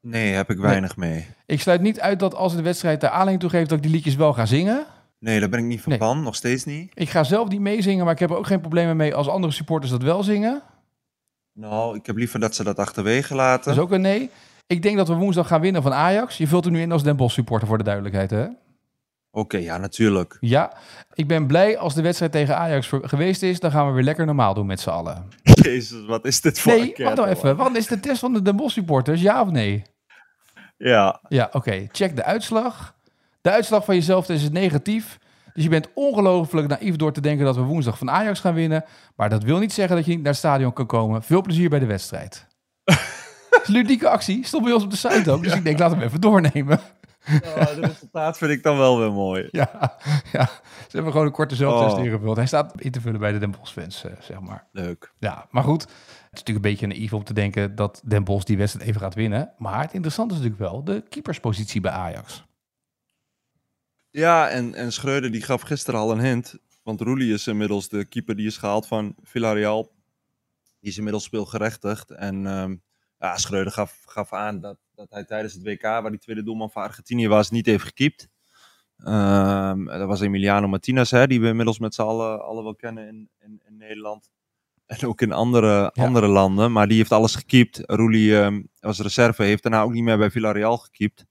Nee, 0.07 0.33
heb 0.33 0.51
ik 0.51 0.59
weinig 0.59 0.97
mee. 0.97 1.27
Ik 1.47 1.61
sluit 1.61 1.81
niet 1.81 2.01
uit 2.01 2.19
dat 2.19 2.35
als 2.35 2.57
de 2.57 2.63
wedstrijd 2.63 3.01
daar 3.01 3.11
aanleiding 3.11 3.41
toe 3.41 3.51
geeft 3.51 3.69
dat 3.69 3.79
ik 3.79 3.85
die 3.85 3.93
liedjes 3.93 4.15
wel 4.15 4.33
ga 4.33 4.47
zingen. 4.47 4.87
Nee, 5.19 5.41
daar 5.41 5.49
ben 5.49 5.59
ik 5.59 5.65
niet 5.65 5.81
van 5.81 5.89
Nee. 5.91 5.99
plan. 5.99 6.23
Nog 6.23 6.35
steeds 6.35 6.65
niet. 6.65 6.91
Ik 6.95 7.11
ga 7.11 7.23
zelf 7.25 7.49
niet 7.49 7.61
meezingen, 7.61 8.05
maar 8.05 8.13
ik 8.15 8.19
heb 8.21 8.31
er 8.31 8.37
ook 8.37 8.47
geen 8.47 8.61
problemen 8.61 8.97
mee 8.97 9.15
als 9.15 9.29
andere 9.29 9.53
supporters 9.53 9.91
dat 9.93 10.03
wel 10.03 10.23
zingen. 10.23 10.63
Nou, 11.53 11.97
ik 11.97 12.07
heb 12.07 12.17
liever 12.17 12.41
dat 12.41 12.55
ze 12.55 12.65
dat 12.65 12.79
achterwege 12.79 13.35
laten. 13.35 13.65
Dat 13.65 13.75
is 13.75 13.81
ook 13.81 13.91
een 13.91 14.01
nee. 14.01 14.31
Ik 14.67 14.83
denk 14.83 14.97
dat 14.97 15.09
we 15.09 15.15
woensdag 15.15 15.47
gaan 15.47 15.61
winnen 15.61 15.83
van 15.83 15.93
Ajax. 15.95 16.37
Je 16.37 16.47
vult 16.47 16.65
er 16.65 16.71
nu 16.71 16.81
in 16.81 16.93
als 16.93 17.03
Den 17.03 17.17
Bosch 17.17 17.35
supporter 17.35 17.69
voor 17.69 17.79
de 17.79 17.85
duidelijkheid, 17.85 18.31
hè? 18.31 18.47
Oké, 19.31 19.57
ja, 19.57 19.79
natuurlijk. 19.79 20.37
Ja. 20.41 20.73
Ik 21.15 21.29
ben 21.29 21.47
blij 21.47 21.79
als 21.79 21.95
de 21.95 22.03
wedstrijd 22.03 22.33
tegen 22.33 22.57
Ajax 22.57 22.91
geweest 23.03 23.43
is. 23.43 23.61
Dan 23.61 23.71
gaan 23.71 23.87
we 23.87 23.93
weer 23.93 24.03
lekker 24.03 24.27
normaal 24.27 24.55
doen 24.55 24.67
met 24.67 24.81
z'n 24.81 24.91
allen. 24.91 25.29
Jezus, 25.63 26.07
wat 26.07 26.25
is 26.25 26.41
dit 26.41 26.59
voor 26.61 26.73
Nee, 26.73 26.81
enquête, 26.81 27.03
wacht 27.05 27.17
nou 27.17 27.29
even. 27.29 27.57
Wat 27.57 27.77
is 27.77 27.87
de 27.87 28.01
test 28.01 28.19
van 28.21 28.33
de 28.33 28.43
Den 28.43 28.57
Bosch 28.57 28.75
supporters? 28.75 29.21
Ja 29.21 29.41
of 29.43 29.51
nee? 29.51 29.83
Ja, 30.76 31.21
Ja, 31.28 31.49
oké. 31.52 31.87
Check 31.93 32.16
de 32.16 32.25
uitslag. 32.25 32.95
De 33.40 33.50
uitslag 33.50 33.85
van 33.85 33.95
jezelf 33.95 34.28
is 34.28 34.50
negatief. 34.50 35.19
Dus 35.54 35.62
je 35.62 35.69
bent 35.71 35.88
ongelooflijk 35.95 36.69
naïef 36.69 36.97
door 36.97 37.12
te 37.12 37.21
denken 37.21 37.45
dat 37.45 37.57
we 37.57 37.62
woensdag 37.62 37.99
van 37.99 38.11
Ajax 38.11 38.40
gaan 38.40 38.54
winnen. 38.54 38.85
Maar 39.16 39.28
dat 39.28 39.43
wil 39.43 39.59
niet 39.59 39.73
zeggen 39.73 39.97
dat 39.97 40.04
je 40.04 40.11
niet 40.11 40.21
naar 40.23 40.28
het 40.31 40.37
stadion 40.38 40.73
kan 40.73 40.87
komen. 40.87 41.23
Veel 41.23 41.40
plezier 41.43 41.69
bij 41.69 41.78
de 41.78 41.87
wedstrijd. 41.87 42.47
Het 43.50 43.69
ludieke 43.69 44.09
actie. 44.09 44.47
Stond 44.47 44.64
bij 44.64 44.73
ons 44.73 44.85
op 44.85 44.90
de 44.90 44.97
site 44.97 45.31
ook. 45.31 45.43
Dus 45.43 45.54
ik 45.54 45.64
denk, 45.64 45.78
laat 45.78 45.90
hem 45.90 46.00
even 46.00 46.21
doornemen. 46.21 46.81
Oh, 47.45 47.54
het 47.57 47.78
resultaat 47.78 48.38
vind 48.38 48.50
ik 48.50 48.62
dan 48.62 48.78
wel 48.78 48.99
weer 48.99 49.12
mooi. 49.12 49.49
Ja, 49.50 49.71
ja. 50.33 50.45
ze 50.88 50.90
hebben 50.90 51.12
gewoon 51.12 51.26
een 51.26 51.33
korte 51.33 51.54
zelftest 51.54 51.97
Oh. 51.97 52.04
ingevuld. 52.04 52.37
Hij 52.37 52.47
staat 52.47 52.73
in 52.76 52.90
te 52.90 53.00
vullen 53.00 53.21
bij 53.21 53.33
de 53.33 53.38
Den 53.38 53.50
Bosch 53.50 53.73
fans, 53.73 54.04
eh, 54.04 54.12
zeg 54.21 54.40
maar. 54.40 54.66
Leuk. 54.73 55.12
Ja, 55.19 55.47
maar 55.50 55.62
goed. 55.62 55.87
Het 56.35 56.49
is 56.49 56.55
natuurlijk 56.55 56.81
een 56.81 56.88
beetje 56.88 57.00
naïef 57.00 57.12
om 57.12 57.25
te 57.25 57.35
denken 57.35 57.75
dat 57.75 58.03
Den 58.05 58.25
Bosch 58.25 58.45
die 58.45 58.57
wedstrijd 58.57 58.88
even 58.88 59.00
gaat 59.00 59.14
winnen. 59.14 59.53
Maar 59.59 59.81
het 59.81 59.93
interessante 59.93 60.35
is 60.35 60.41
natuurlijk 60.41 60.71
wel 60.71 60.85
de 60.85 61.05
keeperspositie 61.09 61.81
bij 61.81 61.91
Ajax. 61.91 62.45
Ja, 64.11 64.49
en, 64.49 64.75
en 64.75 64.93
Schreuder 64.93 65.31
die 65.31 65.43
gaf 65.43 65.62
gisteren 65.62 66.00
al 66.00 66.11
een 66.11 66.21
hint. 66.21 66.59
Want 66.83 67.00
Roelie 67.00 67.33
is 67.33 67.47
inmiddels 67.47 67.88
de 67.88 68.05
keeper 68.05 68.37
die 68.37 68.47
is 68.47 68.57
gehaald 68.57 68.87
van 68.87 69.14
Villarreal. 69.23 69.93
Die 70.81 70.91
is 70.91 70.97
inmiddels 70.97 71.25
speelgerechtigd. 71.25 72.11
En 72.11 72.47
ehm, 72.47 72.76
ja, 73.19 73.37
Schreuder 73.37 73.73
gaf, 73.73 74.03
gaf 74.07 74.33
aan 74.33 74.61
dat, 74.61 74.79
dat 74.95 75.11
hij 75.11 75.25
tijdens 75.25 75.55
het 75.55 75.62
WK, 75.62 75.83
waar 75.83 76.11
die 76.11 76.21
tweede 76.21 76.43
doelman 76.43 76.71
van 76.71 76.83
Argentinië 76.83 77.29
was, 77.29 77.50
niet 77.50 77.67
heeft 77.67 77.85
gekiept. 77.85 78.29
Ehm, 78.99 79.85
dat 79.85 80.07
was 80.07 80.21
Emiliano 80.21 80.69
Martinez, 80.69 81.11
hè, 81.11 81.26
die 81.26 81.41
we 81.41 81.49
inmiddels 81.49 81.79
met 81.79 81.95
z'n 81.95 82.03
allen, 82.03 82.45
allen 82.45 82.64
wel 82.64 82.75
kennen 82.75 83.09
in, 83.09 83.31
in 83.67 83.76
Nederland. 83.76 84.31
En 84.87 85.07
ook 85.07 85.21
in 85.21 85.33
andere, 85.33 85.93
andere 85.93 86.26
landen. 86.26 86.73
Maar 86.73 86.88
die 86.88 86.97
heeft 86.97 87.12
alles 87.12 87.35
gekiept. 87.35 87.83
Roelie 87.87 88.38
ehm, 88.38 88.62
als 88.81 89.00
reserve 89.00 89.43
heeft 89.43 89.62
daarna 89.62 89.83
ook 89.83 89.93
niet 89.93 90.03
meer 90.03 90.19
bij 90.19 90.31
Villarreal 90.31 90.76
gekiept. 90.76 91.26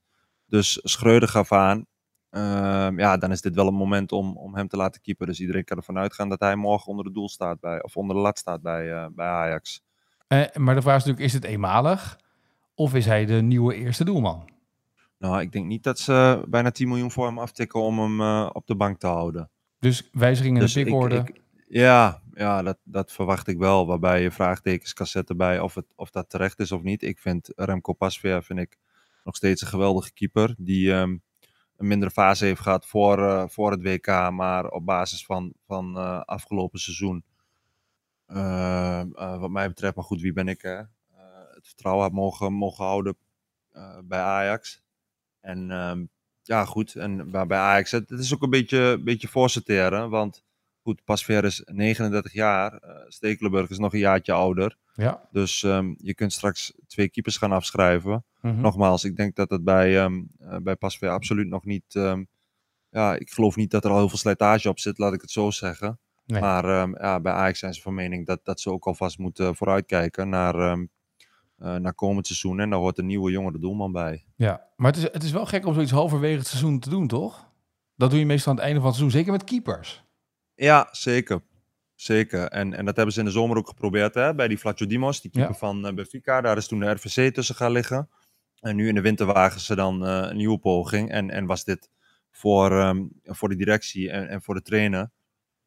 Dus 0.45 0.79
Schreuder 0.83 1.29
gaf 1.29 1.51
aan. 1.51 1.85
Ehm, 2.29 2.99
ja, 2.99 3.17
dan 3.17 3.31
is 3.31 3.41
dit 3.41 3.55
wel 3.55 3.67
een 3.67 3.73
moment 3.73 4.11
om, 4.11 4.37
om 4.37 4.55
hem 4.55 4.67
te 4.67 4.77
laten 4.77 5.01
keepen. 5.01 5.27
Dus 5.27 5.39
iedereen 5.39 5.63
kan 5.63 5.77
ervan 5.77 5.97
uitgaan 5.97 6.29
dat 6.29 6.39
hij 6.39 6.55
morgen 6.55 6.87
onder 6.87 7.05
de 7.05 7.11
doel 7.11 7.29
staat 7.29 7.59
bij, 7.59 7.83
of 7.83 7.97
onder 7.97 8.15
de 8.15 8.21
lat 8.21 8.37
staat 8.37 8.61
bij, 8.61 8.85
uh, 8.85 9.05
bij 9.11 9.27
Ajax. 9.27 9.81
Eh, 10.27 10.55
maar 10.55 10.75
de 10.75 10.81
vraag 10.81 10.97
is 10.97 11.03
natuurlijk, 11.03 11.25
is 11.25 11.33
het 11.33 11.43
eenmalig? 11.43 12.19
Of 12.75 12.93
is 12.93 13.05
hij 13.05 13.25
de 13.25 13.41
nieuwe 13.41 13.75
eerste 13.75 14.03
doelman? 14.03 14.49
Nou, 15.17 15.41
ik 15.41 15.51
denk 15.51 15.65
niet 15.65 15.83
dat 15.83 15.99
ze 15.99 16.43
bijna 16.47 16.71
10 16.71 16.87
miljoen 16.87 17.11
voor 17.11 17.25
hem 17.25 17.39
aftikken 17.39 17.81
om 17.81 17.99
hem 17.99 18.21
uh, 18.21 18.49
op 18.53 18.67
de 18.67 18.75
bank 18.75 18.99
te 18.99 19.07
houden. 19.07 19.49
Dus 19.79 20.09
wijzigingen 20.11 20.57
in 20.57 20.63
dus 20.63 20.73
de 20.73 20.83
pikorde? 20.83 21.25
Ja, 21.67 22.21
ja 22.33 22.61
dat, 22.61 22.77
dat 22.83 23.11
verwacht 23.11 23.47
ik 23.47 23.57
wel. 23.57 23.87
Waarbij 23.87 24.21
je 24.21 24.31
vraagtekens 24.31 24.93
kan 24.93 25.07
zetten 25.07 25.37
bij 25.37 25.59
of, 25.59 25.75
het, 25.75 25.93
of 25.95 26.09
dat 26.09 26.29
terecht 26.29 26.59
is 26.59 26.71
of 26.71 26.81
niet. 26.81 27.01
Ik 27.01 27.19
vind 27.19 27.51
Remco 27.55 27.93
Pasveer 27.93 28.43
vind 28.43 28.59
ik 28.59 28.77
nog 29.23 29.35
steeds 29.35 29.61
een 29.61 29.67
geweldige 29.67 30.13
keeper. 30.13 30.55
Die 30.57 30.91
um, 30.91 31.21
een 31.77 31.87
mindere 31.87 32.11
fase 32.11 32.45
heeft 32.45 32.61
gehad 32.61 32.85
voor, 32.85 33.19
uh, 33.19 33.47
voor 33.47 33.71
het 33.71 33.81
WK. 33.81 34.07
Maar 34.31 34.69
op 34.69 34.85
basis 34.85 35.25
van, 35.25 35.53
van 35.65 35.97
uh, 35.97 36.21
afgelopen 36.21 36.79
seizoen. 36.79 37.23
Uh, 38.27 39.03
wat 39.15 39.49
mij 39.49 39.67
betreft, 39.67 39.95
maar 39.95 40.05
goed, 40.05 40.21
wie 40.21 40.33
ben 40.33 40.47
ik? 40.47 40.61
Het 41.53 41.67
vertrouwen 41.67 42.03
had 42.03 42.13
mogen, 42.13 42.53
mogen 42.53 42.85
houden 42.85 43.17
bij 44.03 44.19
Ajax. 44.19 44.83
En 45.41 45.71
um, 45.71 46.09
ja, 46.41 46.65
goed. 46.65 46.95
En 46.95 47.31
bij 47.31 47.57
Ajax, 47.57 47.91
het, 47.91 48.09
het 48.09 48.19
is 48.19 48.33
ook 48.33 48.41
een 48.41 48.49
beetje, 48.49 49.01
beetje 49.03 49.27
voorsorteren. 49.27 50.09
Want 50.09 50.43
goed, 50.83 51.03
Pasveer 51.03 51.43
is 51.43 51.61
39 51.65 52.33
jaar. 52.33 52.73
Uh, 52.73 52.95
Stekelenburg 53.07 53.69
is 53.69 53.77
nog 53.77 53.93
een 53.93 53.99
jaartje 53.99 54.33
ouder. 54.33 54.77
Ja. 54.93 55.27
Dus 55.31 55.63
um, 55.63 55.95
je 55.97 56.13
kunt 56.13 56.33
straks 56.33 56.73
twee 56.87 57.09
keepers 57.09 57.37
gaan 57.37 57.51
afschrijven. 57.51 58.11
Mm 58.11 58.51
-hmm. 58.51 58.61
Nogmaals, 58.61 59.03
ik 59.03 59.15
denk 59.15 59.35
dat 59.35 59.49
het 59.49 59.63
bij, 59.63 60.03
um, 60.03 60.27
uh, 60.41 60.57
bij 60.57 60.75
Pasveer 60.75 61.09
absoluut 61.09 61.47
nog 61.47 61.65
niet... 61.65 61.95
Um, 61.95 62.27
ja, 62.89 63.15
ik 63.15 63.29
geloof 63.29 63.55
niet 63.55 63.71
dat 63.71 63.83
er 63.83 63.91
al 63.91 63.97
heel 63.97 64.09
veel 64.09 64.17
slijtage 64.17 64.69
op 64.69 64.79
zit, 64.79 64.97
laat 64.97 65.13
ik 65.13 65.21
het 65.21 65.31
zo 65.31 65.51
zeggen. 65.51 65.99
Nee. 66.25 66.41
Maar 66.41 66.65
ja, 66.89 67.19
bij 67.19 67.31
Ajax 67.31 67.59
zijn 67.59 67.73
ze 67.73 67.81
van 67.81 67.93
mening 67.93 68.25
dat, 68.25 68.39
dat 68.43 68.59
ze 68.59 68.71
ook 68.71 68.85
alvast 68.85 69.17
moeten 69.17 69.55
vooruitkijken 69.55 70.29
naar, 70.29 70.55
uh, 70.55 71.75
naar 71.75 71.93
komend 71.93 72.27
seizoen. 72.27 72.59
En 72.59 72.69
daar 72.69 72.79
hoort 72.79 72.97
een 72.97 73.05
nieuwe 73.05 73.31
jongere 73.31 73.59
doelman 73.59 73.91
bij. 73.91 74.25
Ja, 74.35 74.67
maar 74.75 74.91
het 74.91 75.01
is, 75.01 75.11
het 75.11 75.23
is 75.23 75.31
wel 75.31 75.45
gek 75.45 75.65
om 75.65 75.73
zoiets 75.73 75.91
halverwege 75.91 76.37
het 76.37 76.47
seizoen 76.47 76.79
te 76.79 76.89
doen, 76.89 77.07
toch? 77.07 77.51
Dat 77.95 78.09
doe 78.09 78.19
je 78.19 78.25
meestal 78.25 78.51
aan 78.51 78.57
het 78.57 78.65
einde 78.65 78.79
van 78.79 78.89
het 78.89 78.97
seizoen, 78.97 79.19
zeker 79.19 79.35
met 79.37 79.43
keepers. 79.43 80.02
Ja, 80.55 80.87
zeker. 80.91 81.41
Zeker. 81.95 82.47
En, 82.47 82.73
en 82.73 82.85
dat 82.85 82.95
hebben 82.95 83.13
ze 83.13 83.19
in 83.19 83.25
de 83.25 83.31
zomer 83.31 83.57
ook 83.57 83.67
geprobeerd 83.67 84.13
hè, 84.13 84.35
bij 84.35 84.47
die 84.47 84.57
Flatio 84.57 84.87
Dimos, 84.87 85.21
die 85.21 85.31
keeper 85.31 85.51
ja. 85.51 85.57
van 85.57 85.87
uh, 85.87 85.93
Benfica. 85.93 86.41
Daar 86.41 86.57
is 86.57 86.67
toen 86.67 86.79
de 86.79 86.91
RVC 86.91 87.33
tussen 87.33 87.55
gaan 87.55 87.71
liggen. 87.71 88.09
En 88.59 88.75
nu 88.75 88.87
in 88.87 88.95
de 88.95 89.01
winter 89.01 89.25
wagen 89.25 89.61
ze 89.61 89.75
dan 89.75 90.07
uh, 90.07 90.27
een 90.29 90.37
nieuwe 90.37 90.59
poging. 90.59 91.11
En, 91.11 91.29
en 91.29 91.45
was 91.45 91.63
dit 91.63 91.89
voor, 92.31 92.71
um, 92.71 93.11
voor 93.23 93.49
de 93.49 93.55
directie 93.55 94.11
en, 94.11 94.27
en 94.27 94.41
voor 94.41 94.53
de 94.53 94.61
trainer 94.61 95.11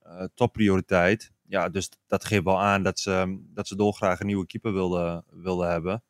uh, 0.06 0.24
topprioriteit. 0.34 1.32
Ja, 1.42 1.68
dus 1.68 1.90
dat 2.06 2.24
geeft 2.24 2.44
wel 2.44 2.60
aan 2.60 2.82
dat 2.82 2.98
ze, 2.98 3.42
dat 3.54 3.68
ze 3.68 3.76
dolgraag 3.76 4.20
een 4.20 4.26
nieuwe 4.26 4.46
keeper 4.46 4.72
wilden, 4.72 5.24
wilden 5.30 5.70
hebben. 5.70 6.02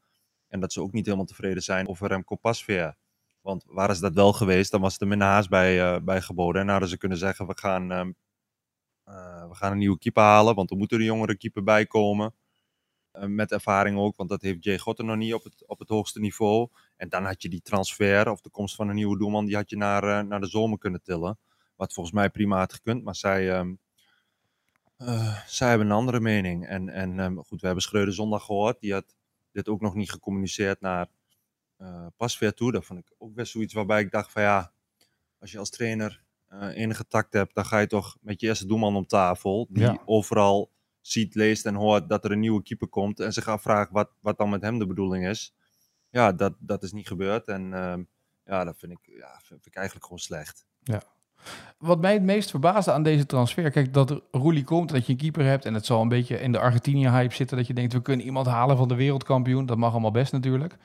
En 0.49 0.61
dat 0.61 0.73
ze 0.73 0.81
ook 0.81 0.93
niet 0.93 1.05
helemaal 1.05 1.27
tevreden 1.27 1.63
zijn 1.63 1.89
over 1.89 2.09
Remco 2.09 2.37
Pasveer. 2.37 2.97
Want 3.41 3.65
waren 3.67 3.95
ze 3.95 4.01
dat 4.01 4.15
wel 4.15 4.33
geweest, 4.33 4.71
dan 4.71 4.81
was 4.81 4.99
er 4.99 5.07
minder 5.07 5.27
haast 5.27 5.49
bij, 5.49 6.03
bij 6.03 6.21
geboden. 6.21 6.63
En 6.63 6.69
hadden 6.69 6.89
ze 6.89 6.99
kunnen 6.99 7.19
zeggen, 7.19 7.47
we 7.47 7.59
gaan... 7.59 8.15
Uh, 9.09 9.49
we 9.49 9.55
gaan 9.55 9.73
een 9.73 9.79
nieuwe 9.79 9.99
keeper 9.99 10.23
halen, 10.23 10.55
want 10.55 10.71
er 10.71 10.77
moet 10.77 10.93
er 10.93 10.99
een 10.99 11.05
jongere 11.05 11.37
keeper 11.37 11.63
bij 11.63 11.87
komen. 11.87 12.35
Uh, 13.13 13.25
met 13.25 13.53
ervaring 13.53 13.99
ook, 13.99 14.17
want 14.17 14.29
dat 14.29 14.43
heeft 14.43 14.65
Jay 14.65 14.79
Gotter 14.79 15.05
nog 15.05 15.17
niet 15.17 15.35
op 15.35 15.45
het, 15.45 15.67
op 15.67 15.79
het 15.79 15.89
hoogste 15.89 16.21
niveau. 16.21 16.69
En 16.97 17.09
dan 17.09 17.25
had 17.25 17.43
je 17.43 17.49
die 17.49 17.63
transfer 17.63 18.31
of 18.31 18.41
de 18.41 18.51
komst 18.51 18.75
van 18.75 18.89
een 18.89 18.95
nieuwe 18.95 19.19
doelman, 19.19 19.45
die 19.45 19.55
had 19.55 19.71
je 19.71 19.77
naar, 19.77 20.05
uh, 20.05 20.21
naar 20.21 20.41
de 20.41 20.47
zomer 20.47 20.79
kunnen 20.79 21.03
tillen. 21.03 21.39
Wat 21.77 21.93
volgens 21.93 22.15
mij 22.15 22.31
prima 22.31 22.59
had 22.59 22.73
gekund, 22.73 23.05
maar 23.05 23.17
zij, 23.17 23.59
um, 23.59 23.79
zij 25.47 25.69
hebben 25.69 25.87
een 25.87 25.93
andere 25.93 26.21
mening. 26.21 26.67
En, 26.67 26.89
en 26.89 27.19
um, 27.19 27.45
goed, 27.45 27.61
we 27.61 27.67
hebben 27.67 27.85
Schreuder 27.85 28.15
zondag 28.15 28.45
gehoord, 28.45 28.81
die 28.81 28.93
had 28.93 29.15
dit 29.53 29.69
ook 29.69 29.81
nog 29.81 29.95
niet 29.95 30.11
gecommuniceerd 30.11 30.81
naar 30.81 31.09
Pasveer 32.17 32.55
toe. 32.55 32.73
Dat 32.73 32.85
vond 32.85 32.99
ik 32.99 33.13
ook 33.19 33.35
best 33.35 33.53
zoiets 33.53 33.75
waarbij 33.75 34.01
ik 34.01 34.11
dacht 34.11 34.33
van 34.33 34.43
ja, 34.43 34.73
als 35.39 35.53
je 35.53 35.59
als 35.59 35.71
trainer 35.71 36.11
uh, 36.11 36.26
enige 36.61 37.07
tact 37.07 37.33
hebt, 37.33 37.55
dan 37.55 37.65
ga 37.65 37.79
je 37.79 37.87
toch 37.87 38.17
met 38.21 38.41
je 38.41 38.47
eerste 38.47 38.67
doelman 38.67 38.97
om 38.97 39.07
tafel. 39.07 39.67
Die 39.71 39.83
ja. 39.83 39.99
overal 40.05 40.71
ziet, 41.01 41.35
leest 41.35 41.67
en 41.67 41.75
hoort 41.75 42.09
dat 42.09 42.25
er 42.25 42.33
een 42.33 42.41
nieuwe 42.41 42.63
keeper 42.63 42.89
komt. 42.89 43.21
En 43.21 43.33
ze 43.33 43.43
gaan 43.43 43.61
vragen 43.61 43.93
wat, 43.93 44.11
wat 44.21 44.39
dan 44.39 44.51
met 44.51 44.63
hem 44.63 44.79
de 44.79 44.87
bedoeling 44.87 45.27
is. 45.27 45.55
Ja, 46.11 46.33
dat, 46.33 46.55
dat 46.59 46.83
is 46.83 46.93
niet 46.93 47.07
gebeurd. 47.07 47.49
En 47.49 47.63
uh, 47.63 47.95
ja, 48.45 48.65
dat 48.65 48.79
vind 48.79 48.93
ik, 48.93 48.99
ja, 49.03 49.41
vind 49.43 49.67
ik 49.67 49.75
eigenlijk 49.75 50.05
gewoon 50.05 50.21
slecht. 50.21 50.67
Ja. 50.83 51.03
Wat 51.79 52.01
mij 52.01 52.13
het 52.13 52.23
meest 52.23 52.51
verbaasde 52.51 52.93
aan 52.93 53.03
deze 53.03 53.27
transfer, 53.27 53.71
kijk, 53.71 53.95
dat 53.95 54.23
Roelie 54.31 54.65
komt, 54.65 54.91
dat 54.91 55.07
je 55.07 55.13
een 55.13 55.19
keeper 55.19 55.45
hebt 55.45 55.65
en 55.65 55.75
het 55.75 55.87
zal 55.87 56.03
een 56.03 56.09
beetje 56.09 56.41
in 56.41 56.53
de 56.53 56.59
Argentinië-hype 56.59 57.35
zitten, 57.35 57.57
dat 57.57 57.67
je 57.67 57.75
denkt, 57.75 57.93
we 57.93 58.03
kunnen 58.03 58.27
iemand 58.27 58.47
halen 58.47 58.77
van 58.77 58.89
de 58.89 58.95
wereldkampioen. 58.95 59.67
Dat 59.67 59.77
mag 59.77 59.93
allemaal 59.93 60.11
best 60.11 60.33
natuurlijk. 60.33 60.77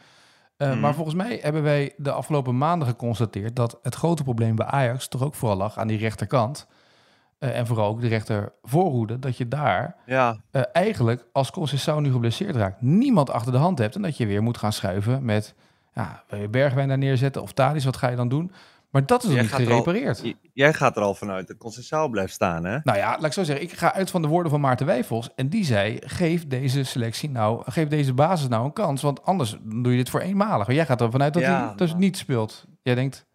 Uh, 0.61 0.73
mm. 0.73 0.79
Maar 0.79 0.93
volgens 0.93 1.15
mij 1.15 1.39
hebben 1.41 1.63
wij 1.63 1.93
de 1.97 2.11
afgelopen 2.11 2.57
maanden 2.57 2.87
geconstateerd 2.87 3.55
dat 3.55 3.79
het 3.81 3.95
grote 3.95 4.23
probleem 4.23 4.55
bij 4.55 4.65
Ajax 4.65 5.07
toch 5.07 5.23
ook 5.23 5.35
vooral 5.35 5.57
lag 5.57 5.77
aan 5.77 5.87
die 5.87 5.97
rechterkant. 5.97 6.67
Uh, 7.39 7.57
en 7.57 7.67
vooral 7.67 7.87
ook 7.87 8.01
de 8.01 8.07
rechter 8.07 8.51
voorhoede, 8.63 9.19
dat 9.19 9.37
je 9.37 9.47
daar 9.47 9.95
ja. 10.05 10.37
uh, 10.51 10.61
eigenlijk 10.71 11.25
als 11.31 11.51
Concessao 11.51 11.99
nu 11.99 12.11
geblesseerd 12.11 12.55
raakt, 12.55 12.81
niemand 12.81 13.29
achter 13.29 13.51
de 13.51 13.57
hand 13.57 13.77
hebt. 13.77 13.95
En 13.95 14.01
dat 14.01 14.17
je 14.17 14.25
weer 14.25 14.43
moet 14.43 14.57
gaan 14.57 14.73
schuiven 14.73 15.25
met, 15.25 15.55
ja, 15.93 16.23
wil 16.29 16.39
je 16.39 16.49
Bergwijn 16.49 16.87
daar 16.87 16.97
neerzetten 16.97 17.41
of 17.41 17.51
Thadis, 17.51 17.85
wat 17.85 17.97
ga 17.97 18.09
je 18.09 18.15
dan 18.15 18.29
doen? 18.29 18.51
Maar 18.91 19.05
dat 19.05 19.23
is 19.23 19.29
nog 19.29 19.41
niet 19.41 19.51
gerepareerd. 19.51 20.21
Al, 20.23 20.33
jij 20.53 20.73
gaat 20.73 20.95
er 20.95 21.01
al 21.01 21.15
vanuit 21.15 21.47
dat 21.47 21.57
Concessao 21.57 22.09
blijft 22.09 22.33
staan, 22.33 22.65
hè? 22.65 22.79
Nou 22.83 22.97
ja, 22.97 23.09
laat 23.09 23.25
ik 23.25 23.33
zo 23.33 23.43
zeggen. 23.43 23.65
Ik 23.65 23.71
ga 23.71 23.93
uit 23.93 24.09
van 24.09 24.21
de 24.21 24.27
woorden 24.27 24.51
van 24.51 24.61
Maarten 24.61 24.85
Wijfels. 24.85 25.29
En 25.35 25.49
die 25.49 25.65
zei, 25.65 25.99
geef 26.03 26.47
deze 26.47 26.83
selectie 26.83 27.29
nou, 27.29 27.63
geef 27.65 27.87
deze 27.87 28.13
basis 28.13 28.47
nou 28.47 28.65
een 28.65 28.73
kans. 28.73 29.01
Want 29.01 29.23
anders 29.23 29.57
doe 29.63 29.91
je 29.91 29.97
dit 29.97 30.09
voor 30.09 30.19
eenmalig. 30.19 30.67
Maar 30.67 30.75
jij 30.75 30.85
gaat 30.85 31.01
er 31.01 31.11
vanuit 31.11 31.33
dat 31.33 31.41
ja, 31.41 31.65
hij 31.67 31.75
dus 31.75 31.91
maar... 31.91 31.99
niet 31.99 32.17
speelt. 32.17 32.65
Jij 32.81 32.95
denkt... 32.95 33.29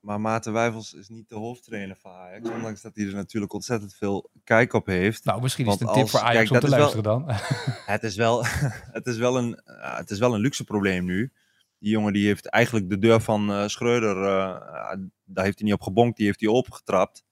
Maar 0.00 0.20
Maarten 0.20 0.52
Wijfels 0.52 0.94
is 0.94 1.08
niet 1.08 1.28
de 1.28 1.34
hoofdtrainer 1.34 1.96
van 2.00 2.12
Ajax. 2.12 2.50
Ondanks 2.50 2.82
dat 2.82 2.94
hij 2.94 3.06
er 3.06 3.14
natuurlijk 3.14 3.52
ontzettend 3.52 3.94
veel 3.94 4.30
kijk 4.44 4.72
op 4.72 4.86
heeft. 4.86 5.24
Nou, 5.24 5.42
misschien 5.42 5.66
is 5.66 5.72
het 5.72 5.80
een 5.80 5.92
tip 5.92 6.02
als, 6.02 6.10
voor 6.10 6.20
Ajax 6.20 6.50
kijk, 6.50 6.62
om 6.62 6.68
te 6.68 6.76
luisteren 6.76 7.04
wel, 7.04 7.18
dan. 7.18 7.36
het, 7.94 8.02
is 8.02 8.16
wel, 8.16 8.44
het, 8.98 9.06
is 9.06 9.16
wel 9.16 9.38
een, 9.38 9.60
uh, 9.66 9.96
het 9.96 10.10
is 10.10 10.18
wel 10.18 10.34
een 10.34 10.40
luxe 10.40 10.64
probleem 10.64 11.04
nu 11.04 11.32
die 11.78 11.90
jongen 11.90 12.12
die 12.12 12.26
heeft 12.26 12.46
eigenlijk 12.46 12.90
de 12.90 12.98
deur 12.98 13.20
van 13.20 13.50
uh, 13.50 13.66
Schreuder, 13.66 14.16
uh, 14.16 15.06
daar 15.24 15.44
heeft 15.44 15.58
hij 15.58 15.64
niet 15.68 15.72
op 15.72 15.82
gebonkt, 15.82 16.16
die 16.16 16.26
heeft 16.26 16.40
hij 16.40 16.48
opgetrapt. 16.48 17.24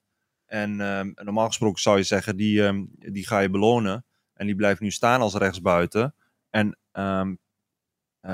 En 0.45 0.79
um, 0.79 1.13
normaal 1.15 1.47
gesproken 1.47 1.81
zou 1.81 1.97
je 1.97 2.03
zeggen, 2.03 2.35
die, 2.35 2.61
um, 2.61 2.89
die 2.97 3.27
ga 3.27 3.39
je 3.39 3.49
belonen. 3.49 4.05
En 4.33 4.45
die 4.45 4.55
blijft 4.55 4.81
nu 4.81 4.91
staan 4.91 5.21
als 5.21 5.33
rechtsbuiten. 5.33 6.15
En 6.49 6.79
uh, 6.93 7.25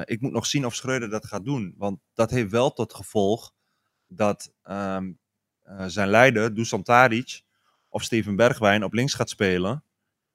ik 0.04 0.22
moet 0.22 0.32
nog 0.32 0.46
zien 0.46 0.66
of 0.66 0.76
Schreuder 0.76 1.10
dat 1.10 1.26
gaat 1.26 1.46
doen. 1.46 1.74
Want 1.78 2.00
dat 2.14 2.32
heeft 2.32 2.52
wel 2.52 2.74
tot 2.74 2.94
gevolg 2.94 3.54
dat 4.08 4.54
zijn 5.88 6.10
leider, 6.10 6.54
Dusan 6.54 6.84
Tadic, 6.84 7.42
of 7.90 8.04
Steven 8.04 8.36
Bergwijn 8.36 8.84
op 8.84 8.94
links 8.94 9.14
gaat 9.14 9.30
spelen. 9.30 9.84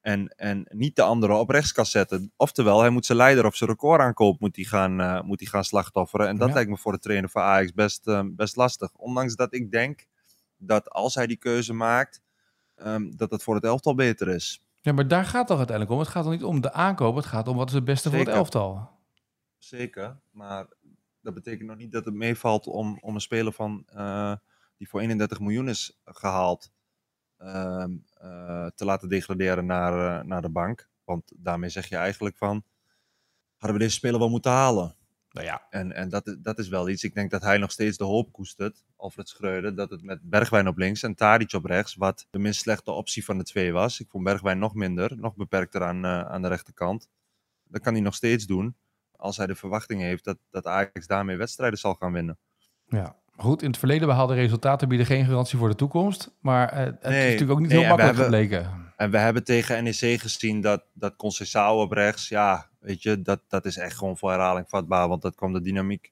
En, 0.07 0.27
en 0.27 0.65
niet 0.69 0.95
de 0.95 1.01
andere 1.01 1.33
op 1.33 1.49
rechts 1.49 1.71
kan 1.71 1.85
zetten. 1.85 2.31
Oftewel, 2.35 2.79
hij 2.79 2.89
moet 2.89 3.05
zijn 3.05 3.17
leider 3.17 3.45
of 3.45 3.55
zijn 3.55 3.69
record 3.69 4.01
aankoop 4.01 4.39
moet 4.39 4.55
hij 4.55 4.65
gaan, 4.65 5.01
uh, 5.01 5.21
moet 5.21 5.39
hij 5.39 5.49
gaan 5.49 5.63
slachtofferen. 5.63 6.27
En 6.27 6.37
dat 6.37 6.47
ja. 6.47 6.53
lijkt 6.53 6.69
me 6.69 6.77
voor 6.77 6.91
de 6.91 6.99
trainer 6.99 7.29
van 7.29 7.41
Ajax 7.41 7.73
best, 7.73 8.07
uh, 8.07 8.21
best 8.25 8.55
lastig. 8.55 8.93
Ondanks 8.93 9.35
dat 9.35 9.53
ik 9.53 9.71
denk 9.71 10.05
dat 10.57 10.89
als 10.89 11.15
hij 11.15 11.27
die 11.27 11.37
keuze 11.37 11.73
maakt, 11.73 12.21
um, 12.75 13.17
dat 13.17 13.31
het 13.31 13.43
voor 13.43 13.55
het 13.55 13.63
elftal 13.63 13.95
beter 13.95 14.27
is. 14.27 14.63
Ja, 14.81 14.93
maar 14.93 15.07
daar 15.07 15.25
gaat 15.25 15.37
het 15.37 15.47
toch 15.47 15.57
uiteindelijk 15.57 15.95
om. 15.95 16.03
Het 16.03 16.13
gaat 16.13 16.23
toch 16.23 16.31
niet 16.31 16.43
om 16.43 16.61
de 16.61 16.73
aankoop, 16.73 17.15
het 17.15 17.25
gaat 17.25 17.47
om 17.47 17.57
wat 17.57 17.67
is 17.67 17.73
het 17.73 17.85
beste 17.85 18.09
Zeker. 18.09 18.17
voor 18.17 18.33
het 18.33 18.37
elftal. 18.41 18.89
Zeker, 19.57 20.19
maar 20.31 20.67
dat 21.21 21.33
betekent 21.33 21.69
nog 21.69 21.77
niet 21.77 21.91
dat 21.91 22.05
het 22.05 22.13
meevalt 22.13 22.67
om, 22.67 22.97
om 23.01 23.15
een 23.15 23.21
speler 23.21 23.53
van, 23.53 23.85
uh, 23.95 24.33
die 24.77 24.89
voor 24.89 24.99
31 24.99 25.39
miljoen 25.39 25.69
is 25.69 25.99
gehaald 26.05 26.71
te 28.75 28.85
laten 28.85 29.09
degraderen 29.09 29.65
naar, 29.65 30.19
uh, 30.19 30.27
naar 30.27 30.41
de 30.41 30.49
bank. 30.49 30.89
Want 31.03 31.31
daarmee 31.35 31.69
zeg 31.69 31.89
je 31.89 31.95
eigenlijk 31.95 32.37
van, 32.37 32.63
hadden 33.57 33.77
we 33.77 33.83
deze 33.83 33.97
speler 33.97 34.19
wel 34.19 34.29
moeten 34.29 34.51
halen? 34.51 34.95
Nou 35.31 35.45
ja. 35.45 35.67
En, 35.69 35.91
en 35.91 36.09
dat, 36.09 36.37
dat 36.39 36.59
is 36.59 36.67
wel 36.67 36.89
iets. 36.89 37.03
Ik 37.03 37.13
denk 37.13 37.31
dat 37.31 37.41
hij 37.41 37.57
nog 37.57 37.71
steeds 37.71 37.97
de 37.97 38.03
hoop 38.03 38.31
koestert, 38.31 38.83
Alfred 38.95 39.29
Schreuder, 39.29 39.75
dat 39.75 39.89
het 39.89 40.01
met 40.01 40.29
Bergwijn 40.29 40.67
op 40.67 40.77
links 40.77 41.03
en 41.03 41.15
Tadic 41.15 41.53
op 41.53 41.65
rechts, 41.65 41.95
wat 41.95 42.27
de 42.29 42.39
minst 42.39 42.59
slechte 42.59 42.91
optie 42.91 43.25
van 43.25 43.37
de 43.37 43.43
twee 43.43 43.71
was. 43.71 43.99
Ik 43.99 44.09
vond 44.09 44.23
Bergwijn 44.23 44.59
nog 44.59 44.73
minder, 44.73 45.17
nog 45.17 45.35
beperkter 45.35 45.83
aan, 45.83 46.05
uh, 46.05 46.21
aan 46.21 46.41
de 46.41 46.47
rechterkant. 46.47 47.09
Dat 47.63 47.81
kan 47.81 47.93
hij 47.93 48.01
nog 48.01 48.15
steeds 48.15 48.45
doen, 48.45 48.75
als 49.11 49.37
hij 49.37 49.47
de 49.47 49.55
verwachting 49.55 50.01
heeft 50.01 50.23
dat, 50.23 50.37
dat 50.49 50.65
Ajax 50.65 51.07
daarmee 51.07 51.37
wedstrijden 51.37 51.79
zal 51.79 51.93
gaan 51.93 52.11
winnen. 52.11 52.37
Ja, 52.85 53.15
Goed, 53.37 53.61
in 53.61 53.67
het 53.67 53.77
verleden 53.77 54.07
behaalde 54.07 54.33
resultaten 54.33 54.87
bieden 54.87 55.07
geen 55.07 55.25
garantie 55.25 55.57
voor 55.57 55.69
de 55.69 55.75
toekomst. 55.75 56.31
Maar 56.41 56.73
uh, 56.73 56.79
het 56.79 56.95
is 57.01 57.09
natuurlijk 57.09 57.51
ook 57.51 57.59
niet 57.59 57.69
nee, 57.69 57.77
heel 57.77 57.95
we 57.95 58.01
makkelijk 58.01 58.17
hebben- 58.17 58.47
gebleken. 58.47 58.85
En 58.95 59.11
we 59.11 59.17
hebben 59.17 59.43
tegen 59.43 59.83
NEC 59.83 60.19
gezien 60.19 60.61
dat, 60.61 60.83
dat 60.93 61.15
Conceição 61.15 61.79
op 61.79 61.91
rechts, 61.91 62.27
ja, 62.27 62.69
weet 62.79 63.03
je, 63.03 63.21
dat, 63.21 63.41
dat 63.47 63.65
is 63.65 63.77
echt 63.77 63.97
gewoon 63.97 64.17
voor 64.17 64.29
herhaling 64.29 64.69
vatbaar. 64.69 65.07
Want 65.07 65.21
dat 65.21 65.35
kwam 65.35 65.53
de 65.53 65.61
dynamiek 65.61 66.11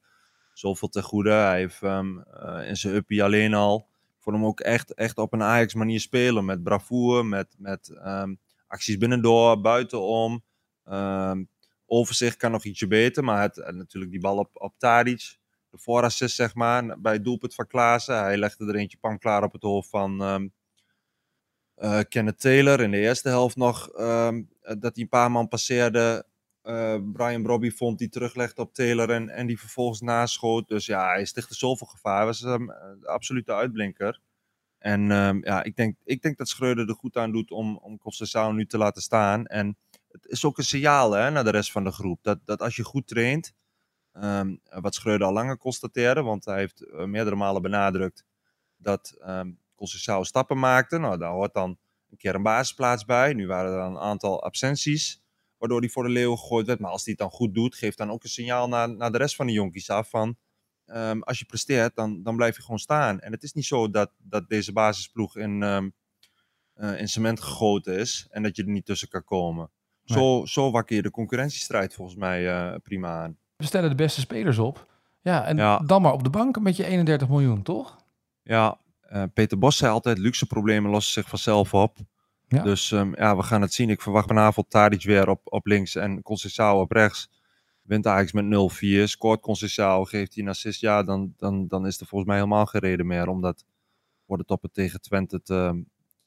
zoveel 0.53 0.87
ten 0.87 1.03
goede. 1.03 1.31
Hij 1.31 1.57
heeft 1.57 1.81
ehm, 1.81 2.19
eh, 2.19 2.67
in 2.67 2.75
zijn 2.75 2.93
uppie 2.93 3.23
alleen 3.23 3.53
al, 3.53 3.87
vond 4.19 4.35
hem 4.35 4.45
ook 4.45 4.59
echt, 4.59 4.93
echt 4.93 5.17
op 5.17 5.33
een 5.33 5.43
Ajax 5.43 5.73
manier 5.73 5.99
spelen. 5.99 6.45
Met 6.45 6.63
bravoure, 6.63 7.23
met, 7.23 7.55
met 7.57 7.89
ehm, 8.03 8.35
acties 8.67 8.97
binnendoor, 8.97 9.61
buitenom. 9.61 10.43
Ehm, 10.85 11.43
overzicht 11.85 12.37
kan 12.37 12.51
nog 12.51 12.63
ietsje 12.63 12.87
beter, 12.87 13.23
maar 13.23 13.41
het, 13.41 13.57
en 13.57 13.77
natuurlijk 13.77 14.11
die 14.11 14.21
bal 14.21 14.37
op, 14.37 14.49
op 14.53 14.73
Tadic. 14.77 15.37
De 15.75 15.81
voorassist, 15.81 16.35
zeg 16.35 16.55
maar, 16.55 16.99
bij 16.99 17.13
het 17.13 17.23
doelpunt 17.23 17.55
van 17.55 17.67
Klaassen. 17.67 18.19
Hij 18.19 18.37
legde 18.37 18.65
er 18.65 18.75
eentje 18.75 18.97
pan 18.97 19.19
klaar 19.19 19.43
op 19.43 19.53
het 19.53 19.61
hoofd 19.61 19.89
van... 19.89 20.21
ehm 20.21 20.47
eh, 21.75 21.99
Kenneth 22.09 22.39
Taylor 22.39 22.81
in 22.81 22.91
de 22.91 22.97
eerste 22.97 23.29
helft 23.29 23.55
nog 23.55 23.89
ehm, 23.89 24.43
eh, 24.61 24.75
dat 24.79 24.95
hij 24.95 25.03
een 25.03 25.09
paar 25.09 25.31
man 25.31 25.47
passeerde. 25.47 26.25
Eh, 26.61 26.97
Brian 27.13 27.43
Brobby 27.43 27.71
vond 27.71 27.97
die 27.99 28.09
teruglegde 28.09 28.61
op 28.61 28.73
Taylor 28.73 29.09
en, 29.09 29.29
en 29.29 29.47
die 29.47 29.59
vervolgens 29.59 30.01
naschoot. 30.01 30.67
Dus 30.67 30.85
ja, 30.85 31.07
hij 31.07 31.25
stichtte 31.25 31.53
zoveel 31.53 31.87
gevaar. 31.87 32.25
Was 32.25 32.41
um, 32.41 32.67
de 32.99 33.07
absolute 33.07 33.53
uitblinker. 33.53 34.19
En 34.77 35.11
ehm, 35.11 35.39
ja, 35.43 35.63
ik 35.63 35.75
denk, 35.75 35.97
ik 36.03 36.21
denk 36.21 36.37
dat 36.37 36.49
Schreuder 36.49 36.89
er 36.89 36.95
goed 36.95 37.17
aan 37.17 37.31
doet 37.31 37.51
om, 37.51 37.77
om 37.77 37.99
Conceição 37.99 38.53
nu 38.53 38.65
te 38.65 38.77
laten 38.77 39.01
staan. 39.01 39.45
En 39.45 39.77
het 40.11 40.25
is 40.25 40.45
ook 40.45 40.57
een 40.57 40.63
signaal 40.63 41.11
hè, 41.11 41.31
naar 41.31 41.43
de 41.43 41.49
rest 41.49 41.71
van 41.71 41.83
de 41.83 41.91
groep. 41.91 42.19
Dat, 42.21 42.39
dat 42.45 42.61
als 42.61 42.75
je 42.75 42.83
goed 42.83 43.07
traint, 43.07 43.53
ehm, 44.15 44.55
wat 44.81 44.95
Schreuder 44.95 45.27
al 45.27 45.33
langer 45.33 45.57
constateerde, 45.57 46.21
want 46.21 46.45
hij 46.45 46.57
heeft 46.57 46.81
eh, 46.81 47.03
meerdere 47.05 47.35
malen 47.35 47.61
benadrukt 47.61 48.25
dat 48.77 49.17
Conceição 49.75 50.21
stappen 50.21 50.59
maakte. 50.59 50.97
Nou, 50.97 51.17
daar 51.17 51.31
hoort 51.31 51.53
dan 51.53 51.77
een 52.09 52.17
keer 52.17 52.35
een 52.35 52.43
basisplaats 52.43 53.05
bij. 53.05 53.33
Nu 53.33 53.47
waren 53.47 53.73
er 53.73 53.79
een 53.79 53.97
aantal 53.97 54.43
absenties, 54.43 55.21
waardoor 55.57 55.79
hij 55.79 55.89
voor 55.89 56.03
de 56.03 56.09
leeuwen 56.09 56.37
gegooid 56.37 56.67
werd. 56.67 56.79
Maar 56.79 56.91
als 56.91 57.03
hij 57.03 57.13
het 57.17 57.21
dan 57.21 57.31
goed 57.37 57.53
doet, 57.53 57.75
geeft 57.75 57.97
dan 57.97 58.11
ook 58.11 58.23
een 58.23 58.29
signaal 58.29 58.67
naar, 58.67 58.95
naar 58.95 59.11
de 59.11 59.17
rest 59.17 59.35
van 59.35 59.47
de 59.47 59.53
jonkies 59.53 59.89
af 59.89 60.09
van... 60.09 60.37
ehm, 60.85 61.19
als 61.19 61.39
je 61.39 61.45
presteert, 61.45 61.95
dan, 61.95 62.23
dan 62.23 62.35
blijf 62.35 62.55
je 62.55 62.61
gewoon 62.61 62.79
staan. 62.79 63.19
En 63.19 63.31
het 63.31 63.43
is 63.43 63.53
niet 63.53 63.65
zo 63.65 63.89
dat, 63.89 64.11
dat 64.17 64.49
deze 64.49 64.73
basisploeg 64.73 65.37
in, 65.37 65.63
eh, 66.73 66.99
in 66.99 67.07
cement 67.07 67.41
gegoten 67.41 67.97
is 67.97 68.27
en 68.29 68.43
dat 68.43 68.55
je 68.55 68.63
er 68.63 68.69
niet 68.69 68.85
tussen 68.85 69.07
kan 69.07 69.23
komen. 69.23 69.71
Zo, 70.03 70.45
zo 70.45 70.71
wakker 70.71 70.95
je 70.95 71.01
de 71.01 71.11
concurrentiestrijd 71.11 71.93
volgens 71.93 72.17
mij 72.17 72.49
eh, 72.49 72.75
prima 72.83 73.21
aan. 73.23 73.37
We 73.57 73.65
stellen 73.65 73.89
de 73.89 73.95
beste 73.95 74.19
spelers 74.19 74.57
op. 74.57 74.93
Ja, 75.21 75.45
en 75.45 75.57
Ja. 75.57 75.77
dan 75.77 76.01
maar 76.01 76.13
op 76.13 76.23
de 76.23 76.29
bank 76.29 76.59
met 76.59 76.75
je 76.75 76.85
31 76.85 77.27
miljoen, 77.27 77.61
toch? 77.61 77.97
Ja, 78.43 78.77
eh, 79.01 79.23
Peter 79.33 79.57
Bos 79.57 79.77
zei 79.77 79.91
altijd, 79.91 80.17
luxe 80.17 80.45
problemen 80.45 80.91
lossen 80.91 81.13
zich 81.13 81.29
vanzelf 81.29 81.73
op. 81.73 81.97
Ja. 82.47 82.63
Dus 82.63 82.91
ehm, 82.91 83.11
ja, 83.15 83.35
we 83.35 83.43
gaan 83.43 83.61
het 83.61 83.73
zien. 83.73 83.89
Ik 83.89 84.01
verwacht 84.01 84.27
vanavond 84.27 84.69
Tadic 84.69 85.03
weer 85.03 85.29
op, 85.29 85.41
op 85.43 85.65
links 85.65 85.95
en 85.95 86.21
Conceição 86.21 86.75
op 86.79 86.91
rechts. 86.91 87.29
Wint 87.81 88.07
Ajax 88.07 88.31
met 88.31 88.45
0-4, 88.45 89.07
scoort 89.07 89.41
Conceição, 89.41 90.01
geeft 90.09 90.33
hij 90.35 90.43
een 90.43 90.49
assist. 90.49 90.81
Ja, 90.81 91.03
dan, 91.03 91.33
dan, 91.37 91.67
dan 91.67 91.85
is 91.85 91.99
er 91.99 92.05
volgens 92.05 92.29
mij 92.29 92.39
helemaal 92.39 92.65
geen 92.65 92.81
reden 92.81 93.07
meer 93.07 93.27
om 93.27 93.41
dat 93.41 93.65
voor 94.27 94.37
de 94.37 94.45
toppen 94.45 94.71
tegen 94.71 95.01
Twente 95.01 95.41
te, 95.41 95.83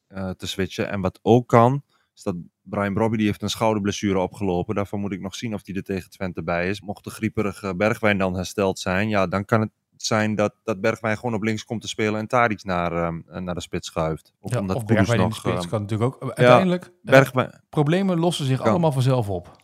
eh, 0.07 0.31
te 0.31 0.47
switchen. 0.47 0.89
En 0.89 1.01
wat 1.01 1.19
ook 1.23 1.49
kan, 1.49 1.83
is 2.15 2.23
dat 2.23 2.35
Brian 2.69 2.95
Brobby 2.95 3.17
die 3.17 3.27
heeft 3.27 3.43
een 3.43 3.51
schouderblessure 3.51 4.19
opgelopen. 4.19 4.75
Daarvan 4.75 5.01
moet 5.01 5.13
ik 5.13 5.21
nog 5.21 5.35
zien 5.35 5.55
of 5.55 5.61
hij 5.65 5.75
er 5.75 5.83
tegen 5.83 6.11
Twente 6.11 6.43
bij 6.43 6.69
is. 6.69 6.81
Mocht 6.81 7.05
de 7.05 7.11
grieperige 7.11 7.75
Bergwijn 7.77 8.19
dan 8.19 8.35
hersteld 8.35 8.79
zijn, 8.79 9.09
ja, 9.09 9.27
dan 9.27 9.45
kan 9.45 9.61
het 9.61 9.71
zijn 9.97 10.35
dat, 10.35 10.55
dat 10.65 10.81
Bergwijn 10.81 11.17
gewoon 11.17 11.35
op 11.35 11.43
links 11.43 11.65
komt 11.65 11.81
te 11.81 11.89
spelen 11.89 12.21
en 12.21 12.27
Tadic 12.27 12.65
naar, 12.65 12.93
ehm, 12.93 13.45
naar 13.45 13.55
de 13.55 13.61
spits 13.61 13.87
schuift. 13.89 14.33
Of 14.41 14.53
Ja, 14.53 14.61
omdat 14.61 14.77
of 14.77 14.85
Bergwijn 14.85 15.19
in 15.21 15.25
de 15.25 15.31
nog... 15.31 15.37
spits 15.39 15.61
ehm, 15.61 15.69
kan 15.69 15.81
natuurlijk 15.81 16.15
ook. 16.15 16.23
Uiteindelijk, 16.23 16.85
eh, 16.85 16.91
Bergwijn, 17.03 17.63
problemen 17.69 18.19
lossen 18.19 18.45
zich 18.45 18.59
Kan. 18.59 18.71
allemaal 18.71 18.93
vanzelf 18.93 19.29
op. 19.29 19.57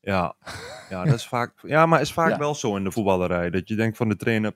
Ja, 0.00 0.34
ja, 0.90 1.04
dat 1.04 1.14
is 1.14 1.28
vaak, 1.28 1.52
ja, 1.62 1.86
maar 1.86 2.00
is 2.00 2.12
vaak 2.12 2.30
Ja. 2.30 2.38
wel 2.38 2.54
zo 2.54 2.76
in 2.76 2.84
de 2.84 2.90
voetballerij. 2.90 3.50
Dat 3.50 3.68
je 3.68 3.74
denkt 3.74 3.96
van 3.96 4.08
de 4.08 4.16
trainer, 4.16 4.52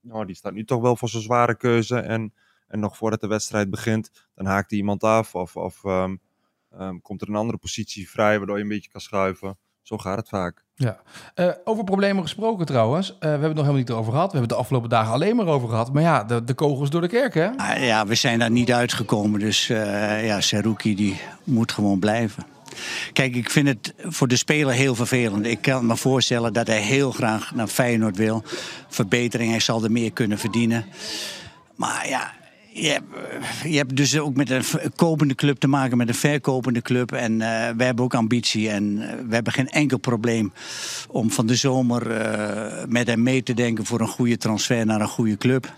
nou, 0.00 0.26
die 0.26 0.34
staat 0.34 0.52
nu 0.52 0.64
toch 0.64 0.80
wel 0.80 0.96
voor 0.96 1.08
zo'n 1.08 1.20
zware 1.20 1.54
keuze. 1.56 1.98
En, 1.98 2.34
en 2.68 2.80
nog 2.80 2.96
voordat 2.96 3.20
de 3.20 3.26
wedstrijd 3.26 3.70
begint, 3.70 4.28
dan 4.34 4.46
haakt 4.46 4.70
hij 4.70 4.78
iemand 4.78 5.04
af. 5.04 5.34
Of, 5.34 5.56
of 5.56 5.84
ehm, 5.84 6.16
ehm, 6.78 6.98
komt 7.02 7.22
er 7.22 7.28
een 7.28 7.34
andere 7.34 7.58
positie 7.58 8.10
vrij, 8.10 8.38
waardoor 8.38 8.56
je 8.56 8.62
een 8.62 8.68
beetje 8.68 8.90
kan 8.90 9.00
schuiven. 9.00 9.58
Zo 9.82 9.98
gaat 9.98 10.16
het 10.16 10.28
vaak. 10.28 10.64
Eh, 11.34 11.48
over 11.64 11.84
problemen 11.84 12.22
gesproken 12.22 12.66
trouwens. 12.66 13.10
Eh, 13.10 13.18
we 13.18 13.26
hebben 13.26 13.48
het 13.48 13.56
nog 13.56 13.64
helemaal 13.66 13.84
niet 13.86 13.90
over 13.90 14.12
gehad. 14.12 14.32
We 14.32 14.38
hebben 14.38 14.40
het 14.48 14.58
de 14.58 14.64
afgelopen 14.64 14.88
dagen 14.90 15.12
alleen 15.12 15.36
maar 15.36 15.46
over 15.46 15.68
gehad. 15.68 15.92
Maar 15.92 16.02
ja, 16.02 16.24
de, 16.24 16.44
de 16.44 16.54
kogels 16.54 16.90
door 16.90 17.00
de 17.00 17.08
kerk, 17.08 17.34
hè? 17.34 17.48
Ah, 17.56 17.84
Ja, 17.84 18.06
we 18.06 18.14
zijn 18.14 18.38
daar 18.38 18.50
niet 18.50 18.72
uitgekomen. 18.72 19.40
Dus 19.40 19.68
eh 19.68 20.26
ja, 20.26 20.40
Seruki 20.40 20.94
die 20.94 21.20
moet 21.44 21.72
gewoon 21.72 21.98
blijven. 21.98 22.46
Kijk, 23.12 23.34
ik 23.36 23.50
vind 23.50 23.68
het 23.68 23.94
voor 23.98 24.28
de 24.28 24.36
speler 24.36 24.74
heel 24.74 24.94
vervelend. 24.94 25.46
Ik 25.46 25.60
kan 25.60 25.86
me 25.86 25.96
voorstellen 25.96 26.52
dat 26.52 26.66
hij 26.66 26.80
heel 26.80 27.12
graag 27.12 27.54
naar 27.54 27.66
Feyenoord 27.66 28.16
wil. 28.16 28.42
Verbetering, 28.88 29.50
hij 29.50 29.60
zal 29.60 29.84
er 29.84 29.92
meer 29.92 30.12
kunnen 30.12 30.38
verdienen. 30.38 30.84
Maar 31.74 32.08
ja, 32.08 32.32
je 32.76 32.88
hebt, 32.88 33.14
eh, 33.14 33.72
je 33.72 33.76
hebt 33.76 33.96
dus 33.96 34.18
ook 34.18 34.36
met 34.36 34.50
een 34.50 34.64
kopende 34.96 35.34
club 35.34 35.58
te 35.58 35.66
maken, 35.66 35.96
met 35.96 36.08
een 36.08 36.14
verkopende 36.14 36.82
club. 36.82 37.12
En 37.12 37.40
eh 37.40 37.74
we 37.76 37.84
hebben 37.84 38.04
ook 38.04 38.14
ambitie 38.14 38.70
en 38.70 39.02
eh, 39.02 39.24
we 39.28 39.34
hebben 39.34 39.52
geen 39.52 39.68
enkel 39.68 39.98
probleem 39.98 40.52
om 41.08 41.30
van 41.30 41.46
de 41.46 41.54
zomer 41.54 42.06
met 42.88 43.06
hem 43.06 43.22
mee 43.22 43.42
te 43.42 43.54
denken 43.54 43.84
voor 43.84 44.00
een 44.00 44.08
goede 44.08 44.36
transfer 44.36 44.86
naar 44.86 45.00
een 45.00 45.08
goede 45.08 45.36
club. 45.36 45.72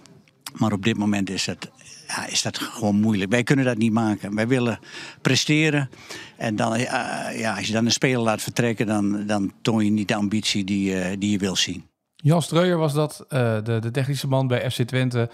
Maar 0.57 0.73
op 0.73 0.85
dit 0.85 0.97
moment 0.97 1.31
is 1.31 1.45
dat, 1.45 1.71
ja, 2.07 2.27
is 2.27 2.43
dat 2.43 2.59
gewoon 2.59 3.01
moeilijk. 3.01 3.31
Wij 3.31 3.43
kunnen 3.43 3.65
dat 3.65 3.77
niet 3.77 3.93
maken. 3.93 4.35
Wij 4.35 4.49
willen 4.49 4.79
presteren. 5.23 5.91
En 6.37 6.57
dan, 6.57 6.79
ja, 6.79 7.55
als 7.57 7.67
je 7.67 7.73
dan 7.73 7.85
een 7.85 7.93
speler 7.93 8.21
laat 8.21 8.43
vertrekken, 8.43 8.87
dan, 8.87 9.27
dan 9.27 9.53
toon 9.63 9.85
je 9.85 9.91
niet 9.91 10.09
de 10.09 10.15
ambitie 10.15 10.65
die, 10.65 11.19
die 11.19 11.31
je 11.31 11.39
wil 11.39 11.57
zien. 11.57 11.85
Jan 12.17 12.43
Streuer 12.43 12.77
was 12.77 12.93
dat, 12.93 13.25
de, 13.29 13.79
de 13.81 13.91
technische 13.91 14.29
man 14.29 14.47
bij 14.47 14.71
FC 14.71 14.83
Twente. 14.83 15.31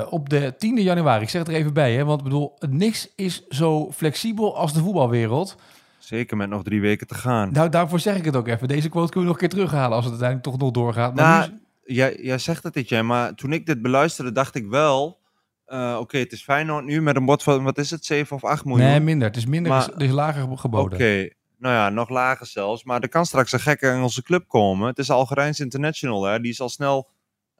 Eh, 0.00 0.12
op 0.12 0.28
de 0.28 0.54
10e 0.54 0.82
januari. 0.82 1.22
Ik 1.22 1.28
zeg 1.28 1.40
het 1.42 1.50
er 1.50 1.56
even 1.56 1.72
bij, 1.74 1.94
hè, 1.94 2.04
want 2.04 2.18
ik 2.18 2.24
bedoel, 2.24 2.56
niks 2.68 3.08
is 3.16 3.46
zo 3.48 3.92
flexibel 3.92 4.56
als 4.56 4.72
de 4.72 4.80
voetbalwereld. 4.80 5.56
Zeker 5.98 6.36
met 6.36 6.48
nog 6.48 6.62
drie 6.62 6.80
weken 6.80 7.06
te 7.06 7.14
gaan. 7.14 7.52
Nou, 7.52 7.68
daarvoor 7.68 8.00
zeg 8.00 8.16
ik 8.16 8.24
het 8.24 8.36
ook 8.36 8.48
even. 8.48 8.68
Deze 8.68 8.88
quote 8.88 9.10
kunnen 9.12 9.28
we 9.30 9.34
nog 9.34 9.42
een 9.42 9.48
keer 9.48 9.58
terughalen 9.58 9.94
als 9.96 10.04
het 10.04 10.20
uiteindelijk 10.20 10.48
toch 10.50 10.58
nog 10.60 10.70
doorgaat. 10.70 11.14
Maar 11.14 11.38
Nou, 11.38 11.50
nu- 11.50 11.94
jij, 11.94 12.18
jij 12.22 12.38
zegt 12.38 12.62
het 12.62 12.72
dit, 12.74 12.88
jij, 12.88 13.02
maar 13.02 13.34
toen 13.34 13.52
ik 13.52 13.66
dit 13.66 13.82
beluisterde, 13.82 14.32
dacht 14.32 14.54
ik 14.54 14.66
wel... 14.66 15.18
eh, 15.66 15.96
Oké, 16.00 16.18
het 16.18 16.32
is 16.32 16.42
Feyenoord 16.42 16.84
nu 16.84 17.02
met 17.02 17.16
een 17.16 17.24
bod 17.24 17.42
van, 17.42 17.62
wat 17.62 17.78
is 17.78 17.90
het, 17.90 18.04
7 18.04 18.36
of 18.36 18.44
8 18.44 18.64
miljoen? 18.64 18.86
nee, 18.86 19.00
minder. 19.00 19.28
Het 19.28 19.36
is 19.36 19.46
minder, 19.46 19.72
Maar- 19.72 19.80
het 19.80 19.88
is- 19.88 19.94
het 19.94 20.02
is 20.04 20.10
lager 20.10 20.58
geboden. 20.58 20.98
Oké, 20.98 21.28
nou 21.58 21.74
ja, 21.74 21.88
nog 21.88 22.08
lager 22.08 22.46
zelfs. 22.46 22.84
Maar 22.84 23.00
er 23.00 23.08
kan 23.08 23.26
straks 23.26 23.52
een 23.52 23.60
gekke 23.60 23.88
Engelse 23.90 24.22
club 24.22 24.44
komen. 24.48 24.86
Het 24.88 24.98
is 24.98 25.10
Algerijns 25.10 25.60
International, 25.60 26.24
hè. 26.24 26.40
Die 26.40 26.50
is 26.50 26.60
al 26.60 26.68
snel 26.68 27.08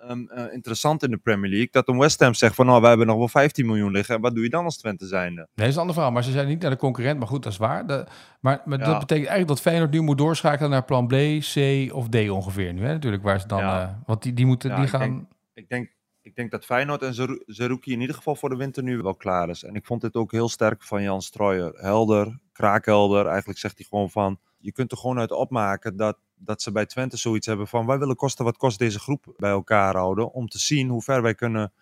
ehm, 0.08 0.26
eh, 0.28 0.52
interessant 0.52 1.02
in 1.02 1.10
de 1.10 1.16
Premier 1.16 1.50
League. 1.50 1.68
Dat 1.70 1.88
een 1.88 1.98
West 1.98 2.20
Ham 2.20 2.34
zegt 2.34 2.54
van, 2.54 2.66
nou, 2.66 2.80
we 2.80 2.86
hebben 2.86 3.06
nog 3.06 3.16
wel 3.16 3.28
15 3.28 3.66
miljoen 3.66 3.92
liggen. 3.92 4.14
En 4.14 4.20
wat 4.20 4.34
doe 4.34 4.44
je 4.44 4.50
dan 4.50 4.64
als 4.64 4.76
Twente 4.78 5.06
zijnde? 5.06 5.36
Nee, 5.40 5.46
dat 5.54 5.66
is 5.66 5.74
een 5.74 5.80
ander 5.80 5.94
verhaal. 5.94 6.12
Maar 6.12 6.24
ze 6.24 6.30
zijn 6.30 6.48
niet 6.48 6.60
naar 6.60 6.70
de 6.70 6.76
concurrent. 6.76 7.18
Maar 7.18 7.28
goed, 7.28 7.42
dat 7.42 7.52
is 7.52 7.58
waar. 7.58 7.86
De, 7.86 8.04
maar 8.40 8.62
maar 8.64 8.78
Ja. 8.78 8.84
dat 8.84 8.98
betekent 8.98 9.26
eigenlijk 9.28 9.48
dat 9.48 9.60
Feyenoord 9.60 9.90
nu 9.90 10.00
moet 10.00 10.18
doorschakelen 10.18 10.70
naar 10.70 10.84
plan 10.84 11.06
B, 11.06 11.12
C 11.54 11.56
of 11.94 12.08
D 12.08 12.28
ongeveer 12.30 12.72
nu. 12.72 12.80
Hè? 12.84 12.92
Natuurlijk, 12.92 13.22
waar 13.22 13.40
ze 13.40 13.46
dan... 13.46 13.58
Ja. 13.58 13.82
eh, 13.82 13.88
want 14.06 14.22
die, 14.22 14.32
die 14.32 14.46
moeten 14.46 14.70
Ja, 14.70 14.76
die 14.76 14.84
ik 14.84 14.90
gaan... 14.90 15.00
denk- 15.00 15.24
Ik 15.54 15.68
denk, 15.68 15.92
ik 16.22 16.34
denk 16.36 16.50
dat 16.50 16.64
Feyenoord 16.64 17.02
en 17.02 17.14
Zerouki 17.46 17.92
in 17.92 18.00
ieder 18.00 18.16
geval 18.16 18.34
voor 18.36 18.48
de 18.48 18.56
winter 18.56 18.82
nu 18.82 18.96
wel 19.02 19.14
klaar 19.14 19.48
is. 19.48 19.64
En 19.64 19.74
ik 19.74 19.86
vond 19.86 20.00
dit 20.00 20.14
ook 20.14 20.32
heel 20.32 20.48
sterk 20.48 20.82
van 20.82 21.02
Jan 21.02 21.22
Strooijer. 21.22 21.72
Helder, 21.76 22.38
kraakhelder. 22.52 23.26
Eigenlijk 23.26 23.58
zegt 23.58 23.76
hij 23.78 23.86
gewoon 23.88 24.10
van, 24.10 24.38
je 24.64 24.72
kunt 24.72 24.92
er 24.92 24.98
gewoon 24.98 25.18
uit 25.18 25.30
opmaken 25.30 25.96
dat, 25.96 26.18
dat 26.34 26.62
ze 26.62 26.72
bij 26.72 26.86
Twente 26.86 27.16
zoiets 27.16 27.46
hebben 27.46 27.68
van, 27.68 27.86
wij 27.86 27.98
willen 27.98 28.16
kosten 28.16 28.44
wat 28.44 28.56
kost 28.56 28.78
deze 28.78 28.98
groep 28.98 29.34
bij 29.36 29.50
elkaar 29.50 29.96
houden. 29.96 30.32
Om 30.32 30.48
te 30.48 30.58
zien 30.58 30.88
hoe 30.88 31.02
ver 31.02 31.22
wij 31.22 31.34
kunnen, 31.34 31.72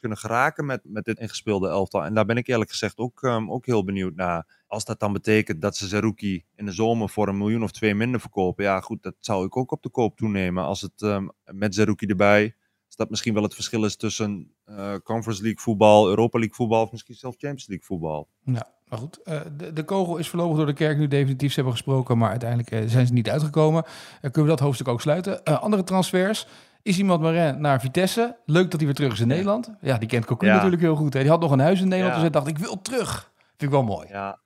kunnen 0.00 0.18
geraken 0.18 0.66
met, 0.66 0.80
met 0.84 1.04
dit 1.04 1.18
ingespeelde 1.18 1.68
elftal. 1.68 2.04
En 2.04 2.14
daar 2.14 2.24
ben 2.24 2.36
ik 2.36 2.46
eerlijk 2.46 2.70
gezegd 2.70 2.98
ook, 2.98 3.22
ehm, 3.22 3.50
ook 3.50 3.66
heel 3.66 3.84
benieuwd 3.84 4.14
naar. 4.14 4.62
Als 4.66 4.84
dat 4.84 5.00
dan 5.00 5.12
betekent 5.12 5.62
dat 5.62 5.76
ze 5.76 5.86
Zerouki 5.86 6.44
in 6.56 6.64
de 6.64 6.72
zomer 6.72 7.08
voor 7.08 7.28
een 7.28 7.38
miljoen 7.38 7.62
of 7.62 7.72
twee 7.72 7.94
minder 7.94 8.20
verkopen. 8.20 8.64
Ja 8.64 8.80
goed, 8.80 9.02
dat 9.02 9.14
zou 9.20 9.46
ik 9.46 9.56
ook 9.56 9.70
op 9.70 9.82
de 9.82 9.90
koop 9.90 10.16
toenemen. 10.16 10.64
Als 10.64 10.80
het 10.80 11.02
ehm, 11.02 11.28
met 11.44 11.74
Zerouki 11.74 12.06
erbij 12.06 12.54
is 12.88 12.96
dat 12.96 13.10
misschien 13.10 13.34
wel 13.34 13.42
het 13.42 13.54
verschil 13.54 13.84
is 13.84 13.96
tussen 13.96 14.54
eh, 14.64 14.94
Conference 15.02 15.42
League 15.42 15.60
voetbal, 15.60 16.08
Europa 16.08 16.38
League 16.38 16.56
voetbal 16.56 16.82
of 16.82 16.92
misschien 16.92 17.14
zelfs 17.14 17.36
Champions 17.38 17.66
League 17.66 17.86
voetbal. 17.86 18.28
Ja, 18.44 18.75
maar 18.88 18.98
goed. 18.98 19.22
eh, 19.22 19.40
de, 19.56 19.72
de 19.72 19.84
kogel 19.84 20.16
is 20.16 20.28
voorlopig 20.28 20.56
door 20.56 20.66
de 20.66 20.72
kerk 20.72 20.98
nu 20.98 21.08
definitief. 21.08 21.48
Ze 21.48 21.54
hebben 21.54 21.72
gesproken, 21.72 22.18
maar 22.18 22.30
uiteindelijk 22.30 22.70
eh, 22.70 22.82
zijn 22.86 23.06
ze 23.06 23.12
niet 23.12 23.30
uitgekomen. 23.30 23.84
Eh, 23.84 24.20
kunnen 24.20 24.42
we 24.42 24.48
dat 24.48 24.60
hoofdstuk 24.60 24.88
ook 24.88 25.00
sluiten. 25.00 25.44
Andere 25.44 25.84
transfers. 25.84 26.46
Is 26.82 26.98
iemand 26.98 27.20
Marin 27.20 27.60
naar 27.60 27.80
Vitesse. 27.80 28.36
Leuk 28.44 28.64
dat 28.70 28.74
hij 28.76 28.84
weer 28.84 28.94
terug 28.94 29.12
is 29.12 29.20
in 29.20 29.26
Nederland. 29.28 29.70
Ja, 29.80 29.98
die 29.98 30.08
kent 30.08 30.24
Cocu 30.24 30.46
Ja. 30.46 30.54
natuurlijk 30.54 30.82
heel 30.82 30.96
goed. 30.96 31.12
Hè. 31.14 31.20
Die 31.20 31.30
had 31.30 31.40
nog 31.40 31.50
een 31.50 31.58
huis 31.58 31.80
in 31.80 31.88
Nederland, 31.88 32.16
Ja. 32.16 32.22
dus 32.22 32.30
hij 32.32 32.40
dacht, 32.42 32.46
ik 32.58 32.64
wil 32.66 32.80
terug. 32.82 33.32
Vind 33.46 33.62
ik 33.62 33.70
wel 33.70 33.82
mooi. 33.82 34.08
Ja, 34.08 34.40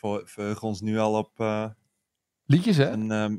we 0.00 0.22
verheugen 0.24 0.68
ons 0.68 0.80
nu 0.80 0.98
al 0.98 1.14
op 1.18 1.30
eh, 1.40 1.64
Liedjes, 2.46 2.76
hè? 2.76 2.84
ehm, 3.08 3.36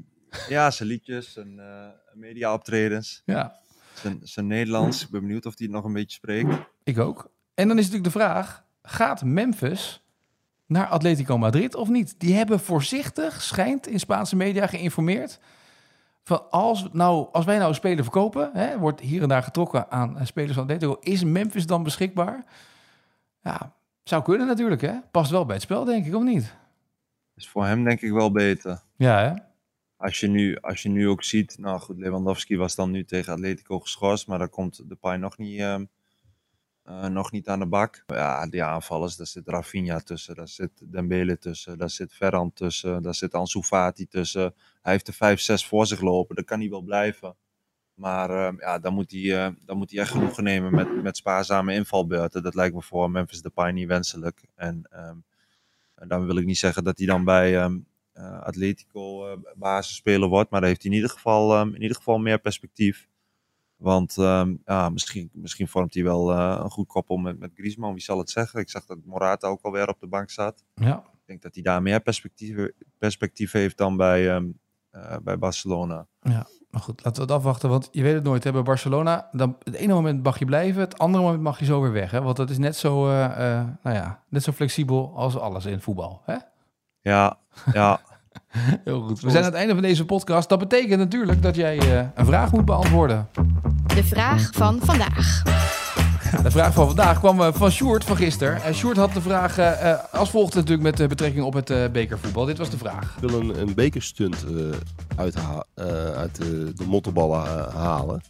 ja, 0.49 0.71
zijn 0.71 0.89
liedjes 0.89 1.37
en 1.37 1.59
eh 1.59 1.87
media 2.13 2.53
optredens. 2.53 3.21
Ja. 3.25 3.59
Zijn, 3.93 4.19
zijn 4.23 4.47
Nederlands. 4.47 5.03
Ik 5.03 5.09
ben 5.09 5.21
benieuwd 5.21 5.45
of 5.45 5.57
hij 5.57 5.65
het 5.67 5.75
nog 5.75 5.85
een 5.85 5.93
beetje 5.93 6.15
spreekt. 6.15 6.55
Ik 6.83 6.99
ook. 6.99 7.31
En 7.53 7.67
dan 7.67 7.77
is 7.77 7.83
natuurlijk 7.89 8.13
de 8.13 8.19
vraag: 8.19 8.63
gaat 8.81 9.23
Memphis 9.23 10.03
naar 10.67 10.87
Atletico 10.87 11.37
Madrid 11.37 11.75
of 11.75 11.89
niet? 11.89 12.19
Die 12.19 12.35
hebben 12.35 12.59
voorzichtig, 12.59 13.41
schijnt 13.41 13.87
in 13.87 13.99
Spaanse 13.99 14.35
media 14.35 14.67
geïnformeerd. 14.67 15.39
Van 16.23 16.49
als, 16.51 16.87
nou, 16.91 17.27
als 17.31 17.45
wij 17.45 17.57
nou 17.57 17.69
een 17.69 17.75
speler 17.75 18.03
verkopen, 18.03 18.49
hè, 18.53 18.77
wordt 18.77 19.01
hier 19.01 19.21
en 19.21 19.29
daar 19.29 19.43
getrokken 19.43 19.91
aan 19.91 20.25
spelers 20.25 20.53
van 20.53 20.63
Atletico, 20.63 20.97
is 20.99 21.23
Memphis 21.23 21.65
dan 21.65 21.83
beschikbaar? 21.83 22.45
Ja, 23.41 23.75
zou 24.03 24.23
kunnen 24.23 24.47
natuurlijk, 24.47 24.81
hè? 24.81 24.93
Past 25.11 25.31
wel 25.31 25.45
bij 25.45 25.55
het 25.55 25.63
spel, 25.63 25.85
denk 25.85 26.05
ik, 26.05 26.15
of 26.15 26.23
niet? 26.23 26.55
Is 27.35 27.49
voor 27.49 27.65
hem 27.65 27.83
denk 27.83 28.01
ik 28.01 28.11
wel 28.11 28.31
beter. 28.31 28.81
Ja, 28.95 29.19
hè? 29.19 29.33
Als 29.97 30.19
je 30.19 30.27
nu, 30.27 30.57
als 30.61 30.81
je 30.81 30.89
nu 30.89 31.07
ook 31.07 31.23
ziet, 31.23 31.57
nou 31.59 31.79
goed, 31.79 31.97
Lewandowski 31.97 32.57
was 32.57 32.75
dan 32.75 32.91
nu 32.91 33.05
tegen 33.05 33.33
Atletico 33.33 33.79
geschorst, 33.79 34.27
maar 34.27 34.39
daar 34.39 34.49
komt 34.49 34.89
de 34.89 34.95
Pai 34.95 35.17
nog 35.17 35.37
niet, 35.37 35.59
ehm, 35.59 35.85
eh, 36.87 37.05
nog 37.05 37.31
niet 37.31 37.47
aan 37.47 37.59
de 37.59 37.65
bak. 37.65 38.03
Ja, 38.05 38.47
die 38.47 38.63
aanvallers, 38.63 39.15
daar 39.15 39.27
zit 39.27 39.47
Rafinha 39.47 39.99
tussen, 39.99 40.35
daar 40.35 40.47
zit 40.47 40.71
Dembele 40.91 41.37
tussen, 41.37 41.77
daar 41.77 41.89
zit 41.89 42.13
Ferran 42.13 42.53
tussen, 42.53 43.01
daar 43.01 43.15
zit 43.15 43.33
Ansu 43.33 43.63
Fati 43.63 44.07
tussen. 44.07 44.53
Hij 44.81 44.91
heeft 44.91 45.07
er 45.07 45.13
5, 45.13 45.39
6 45.39 45.65
voor 45.65 45.85
zich 45.85 46.01
lopen, 46.01 46.35
dat 46.35 46.45
kan 46.45 46.59
hij 46.59 46.69
wel 46.69 46.81
blijven. 46.81 47.35
Maar 47.93 48.29
ehm, 48.29 48.55
ja, 48.59 48.79
dan 48.79 48.93
moet, 48.93 49.11
hij, 49.11 49.45
eh, 49.45 49.53
dan 49.65 49.77
moet 49.77 49.91
hij 49.91 49.99
echt 49.99 50.11
genoegen 50.11 50.43
nemen 50.43 50.75
met, 50.75 51.03
met 51.03 51.17
spaarzame 51.17 51.73
invalbeurten. 51.73 52.43
Dat 52.43 52.55
lijkt 52.55 52.75
me 52.75 52.81
voor 52.81 53.11
Memphis 53.11 53.41
Depay 53.41 53.71
niet 53.71 53.87
wenselijk. 53.87 54.43
En 54.55 54.87
ehm, 54.89 55.17
dan 56.07 56.25
wil 56.25 56.37
ik 56.37 56.45
niet 56.45 56.57
zeggen 56.57 56.83
dat 56.83 56.97
hij 56.97 57.07
dan 57.07 57.23
bij 57.23 57.57
eh, 57.57 58.41
Atletico 58.41 59.37
basisspeler 59.55 60.29
wordt. 60.29 60.49
Maar 60.49 60.59
dan 60.59 60.69
heeft 60.69 60.81
hij 60.81 60.91
in 60.91 60.97
ieder 60.97 61.11
geval, 61.11 61.61
in 61.61 61.81
ieder 61.81 61.97
geval 61.97 62.17
meer 62.17 62.39
perspectief. 62.39 63.07
Want 63.77 64.17
ehm, 64.17 64.55
ja, 64.65 64.89
misschien, 64.89 65.29
misschien 65.33 65.67
vormt 65.67 65.93
hij 65.93 66.03
wel 66.03 66.31
uh, 66.31 66.59
een 66.63 66.69
goed 66.69 66.87
koppel 66.87 67.17
met, 67.17 67.39
met 67.39 67.51
Griezmann. 67.53 67.93
Wie 67.93 68.03
zal 68.03 68.17
het 68.17 68.29
zeggen? 68.29 68.59
Ik 68.59 68.69
zag 68.69 68.85
dat 68.85 68.97
Morata 69.05 69.47
ook 69.47 69.61
alweer 69.61 69.87
op 69.87 69.99
de 69.99 70.07
bank 70.07 70.29
zat. 70.29 70.63
Ja. 70.73 70.97
Ik 70.97 71.25
denk 71.25 71.41
dat 71.41 71.53
hij 71.53 71.63
daar 71.63 71.81
meer 71.81 72.01
perspectief, 72.01 72.69
perspectief 72.97 73.51
heeft 73.51 73.77
dan 73.77 73.97
bij, 73.97 74.35
um, 74.35 74.59
bij 75.23 75.37
Barcelona. 75.37 76.07
Ja, 76.21 76.47
maar 76.69 76.81
goed, 76.81 77.03
laten 77.03 77.21
we 77.21 77.27
het 77.27 77.37
afwachten. 77.37 77.69
Want 77.69 77.89
je 77.91 78.03
weet 78.03 78.13
het 78.13 78.23
nooit. 78.23 78.43
Hè? 78.43 78.51
Bij 78.51 78.63
Barcelona, 78.63 79.29
dan, 79.31 79.57
het 79.63 79.73
ene 79.73 79.93
moment 79.93 80.23
mag 80.23 80.39
je 80.39 80.45
blijven. 80.45 80.81
Het 80.81 80.97
andere 80.97 81.23
moment 81.23 81.43
mag 81.43 81.59
je 81.59 81.65
zo 81.65 81.81
weer 81.81 81.91
weg. 81.91 82.11
Hè? 82.11 82.21
Want 82.21 82.37
dat 82.37 82.49
is 82.49 82.57
net 82.57 82.75
zo, 82.75 83.05
nou 83.05 83.95
ja, 83.95 84.23
net 84.29 84.43
zo 84.43 84.51
flexibel 84.51 85.15
als 85.15 85.37
alles 85.37 85.65
in 85.65 85.81
voetbal. 85.81 86.21
Hè? 86.25 86.37
Ja, 87.01 87.39
ja. 87.73 87.99
Heel 88.83 89.01
goed. 89.01 89.19
We 89.19 89.29
zijn 89.29 89.43
aan 89.43 89.49
het 89.49 89.59
einde 89.59 89.73
van 89.73 89.81
deze 89.81 90.05
podcast. 90.05 90.49
Dat 90.49 90.59
betekent 90.59 90.99
natuurlijk 90.99 91.41
dat 91.41 91.55
jij 91.55 91.99
uh, 91.99 92.07
een 92.15 92.25
vraag 92.25 92.51
moet 92.51 92.65
beantwoorden. 92.65 93.27
De 93.95 94.03
vraag 94.03 94.49
van 94.53 94.79
vandaag. 94.83 95.43
De 96.43 96.51
vraag 96.51 96.73
van 96.73 96.87
vandaag 96.87 97.19
kwam 97.19 97.39
uh, 97.39 97.47
van 97.53 97.71
Sjoerd 97.71 98.03
van 98.03 98.15
gisteren. 98.15 98.63
En 98.63 98.73
Sjoerd 98.73 98.97
had 98.97 99.13
de 99.13 99.21
vraag 99.21 99.59
uh, 99.59 99.93
als 100.11 100.29
volgt 100.29 100.55
natuurlijk 100.55 100.97
met 100.97 101.09
betrekking 101.09 101.45
op 101.45 101.53
het 101.53 101.91
bekervoetbal. 101.91 102.45
Dit 102.45 102.57
was 102.57 102.69
de 102.69 102.77
vraag. 102.77 103.17
Ik 103.21 103.29
wil 103.29 103.39
een, 103.39 103.61
een 103.61 103.73
bekerstunt 103.73 104.45
uit, 105.15 105.35
uit 106.15 106.35
de 106.35 106.85
mottenballen 106.85 107.71
halen. 107.71 108.21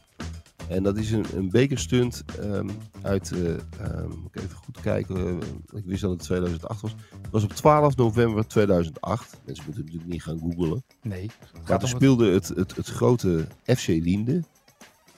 En 0.68 0.84
dat 0.84 0.98
is 0.98 1.12
een, 1.12 1.26
een 1.36 1.50
bekerstunt 1.50 2.24
um, 2.44 2.70
uit, 3.02 3.32
uh, 3.32 3.40
um, 3.48 4.10
moet 4.10 4.36
ik 4.36 4.42
even 4.42 4.56
goed 4.56 4.67
kijken, 4.88 5.18
uh, 5.18 5.80
ik 5.80 5.86
wist 5.86 6.02
dat 6.02 6.12
het 6.12 6.20
2008 6.20 6.82
was. 6.82 6.96
Het 7.22 7.32
was 7.32 7.44
op 7.44 7.54
12 7.54 7.96
november 7.96 8.48
2008. 8.48 9.38
Mensen 9.46 9.64
moeten 9.66 9.84
natuurlijk 9.84 10.12
niet 10.12 10.24
gaan 10.24 10.40
googlen. 10.40 10.84
Nee. 11.02 11.30
Maar 11.68 11.80
toen 11.80 11.90
speelde 11.90 12.32
het, 12.32 12.48
het, 12.48 12.76
het 12.76 12.88
grote 12.88 13.46
FC 13.66 13.88
Liende. 13.88 14.44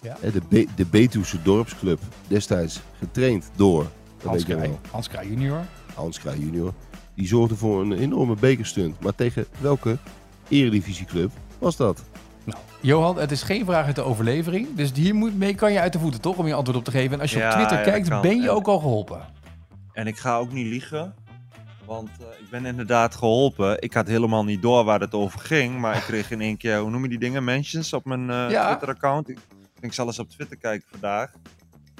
Ja. 0.01 0.17
De, 0.21 0.41
Be 0.49 0.67
de 0.75 0.85
Betuwse 0.85 1.41
dorpsclub, 1.41 1.99
destijds 2.27 2.81
getraind 2.97 3.49
door 3.55 3.87
Hans 4.23 4.45
Kraaij, 4.45 4.77
Hans 4.91 5.07
Kraaij 5.07 5.27
junior. 5.27 5.65
Hans 5.93 6.19
Kraaij 6.19 6.37
junior. 6.37 6.73
Die 7.15 7.27
zorgde 7.27 7.55
voor 7.55 7.81
een 7.81 7.93
enorme 7.93 8.35
bekerstunt. 8.35 8.99
Maar 8.99 9.15
tegen 9.15 9.45
welke 9.59 9.97
eredivisieclub 10.47 11.31
was 11.59 11.75
dat? 11.75 12.03
Nou, 12.43 12.59
Johan, 12.81 13.19
het 13.19 13.31
is 13.31 13.43
geen 13.43 13.65
vraag 13.65 13.85
uit 13.85 13.95
de 13.95 14.01
overlevering. 14.01 14.75
Dus 14.75 14.91
hiermee 14.93 15.55
kan 15.55 15.71
je 15.71 15.79
uit 15.79 15.93
de 15.93 15.99
voeten, 15.99 16.21
toch? 16.21 16.37
Om 16.37 16.47
je 16.47 16.53
antwoord 16.53 16.77
op 16.77 16.83
te 16.83 16.91
geven. 16.91 17.13
En 17.13 17.21
als 17.21 17.31
je 17.31 17.37
Ja, 17.37 17.47
op 17.47 17.53
Twitter 17.55 17.77
ja, 17.77 17.83
kijkt, 17.83 18.21
ben 18.21 18.41
je 18.41 18.49
ook 18.49 18.67
al 18.67 18.79
geholpen. 18.79 19.21
En 19.99 20.07
ik 20.07 20.17
ga 20.17 20.37
ook 20.37 20.51
niet 20.51 20.67
liegen. 20.67 21.15
Want 21.85 22.09
eh, 22.19 22.39
ik 22.39 22.49
ben 22.49 22.65
inderdaad 22.65 23.15
geholpen. 23.15 23.81
Ik 23.81 23.93
had 23.93 24.07
helemaal 24.07 24.43
niet 24.43 24.61
door 24.61 24.83
waar 24.83 24.99
het 24.99 25.13
over 25.13 25.39
ging. 25.39 25.79
Maar 25.79 25.95
ik 25.95 26.01
kreeg 26.01 26.31
in 26.31 26.41
één 26.41 26.57
keer, 26.57 26.79
hoe 26.79 26.89
noem 26.89 27.03
je 27.03 27.09
die 27.09 27.19
dingen? 27.19 27.43
Mentions 27.43 27.93
op 27.93 28.05
mijn 28.05 28.29
eh, 28.29 28.49
Ja. 28.49 28.67
Twitter-account. 28.67 29.29
Ik 29.29 29.39
denk, 29.49 29.65
ik 29.79 29.93
zal 29.93 30.05
eens 30.05 30.19
op 30.19 30.29
Twitter 30.29 30.57
kijken 30.57 30.87
vandaag. 30.91 31.31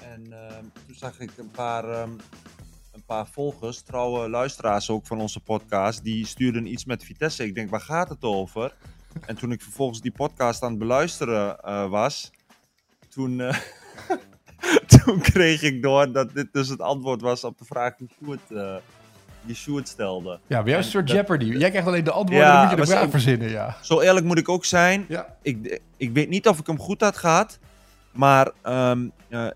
En 0.01 0.33
ehm, 0.33 0.63
toen 0.85 0.95
zag 0.95 1.19
ik 1.19 1.31
een 1.37 1.51
paar, 1.51 1.89
ehm, 1.89 2.11
een 2.91 3.03
paar 3.05 3.27
volgers, 3.27 3.81
trouwe 3.81 4.29
luisteraars 4.29 4.89
ook 4.89 5.07
van 5.07 5.19
onze 5.19 5.39
podcast. 5.39 6.03
Die 6.03 6.25
stuurden 6.25 6.71
iets 6.71 6.85
met 6.85 7.03
Vitesse. 7.03 7.45
Ik 7.45 7.55
denk, 7.55 7.69
waar 7.69 7.81
gaat 7.81 8.09
het 8.09 8.23
over? 8.23 8.75
En 9.25 9.35
toen 9.35 9.51
ik 9.51 9.61
vervolgens 9.61 10.01
die 10.01 10.11
podcast 10.11 10.63
aan 10.63 10.69
het 10.69 10.79
beluisteren 10.79 11.59
eh, 11.59 11.89
was, 11.89 12.31
toen, 13.09 13.41
toen 15.09 15.19
kreeg 15.21 15.61
ik 15.61 15.81
door 15.81 16.11
dat 16.11 16.33
dit 16.33 16.47
dus 16.53 16.67
het 16.69 16.81
antwoord 16.81 17.21
was 17.21 17.43
op 17.43 17.57
de 17.57 17.65
vraag 17.65 17.95
die 17.95 18.09
Sjoerd, 18.21 18.51
eh, 18.51 18.75
die 19.41 19.55
Sjoerd 19.55 19.87
stelde. 19.87 20.39
Ja, 20.47 20.63
weer 20.63 20.73
een 20.77 20.79
En 20.83 20.85
soort 20.85 21.07
dat- 21.07 21.15
Jeopardy. 21.15 21.45
Jij 21.45 21.69
krijgt 21.69 21.87
alleen 21.87 22.03
de 22.03 22.11
antwoorden, 22.11 22.47
Ja, 22.47 22.51
dan 22.53 22.61
moet 22.61 22.69
je 22.79 22.85
de 22.85 22.91
vraag 22.91 23.03
zo- 23.03 23.09
verzinnen, 23.09 23.49
ja. 23.49 23.77
Zo 23.81 23.99
eerlijk 24.01 24.25
moet 24.25 24.37
ik 24.37 24.49
ook 24.49 24.65
zijn. 24.65 25.05
Ja. 25.07 25.35
Ik, 25.41 25.81
ik 25.97 26.11
weet 26.13 26.29
niet 26.29 26.47
of 26.47 26.59
ik 26.59 26.67
hem 26.67 26.79
goed 26.79 27.01
had 27.01 27.17
gehad, 27.17 27.59
maar 28.11 28.51
ehm, 28.61 29.07
eh, 29.27 29.47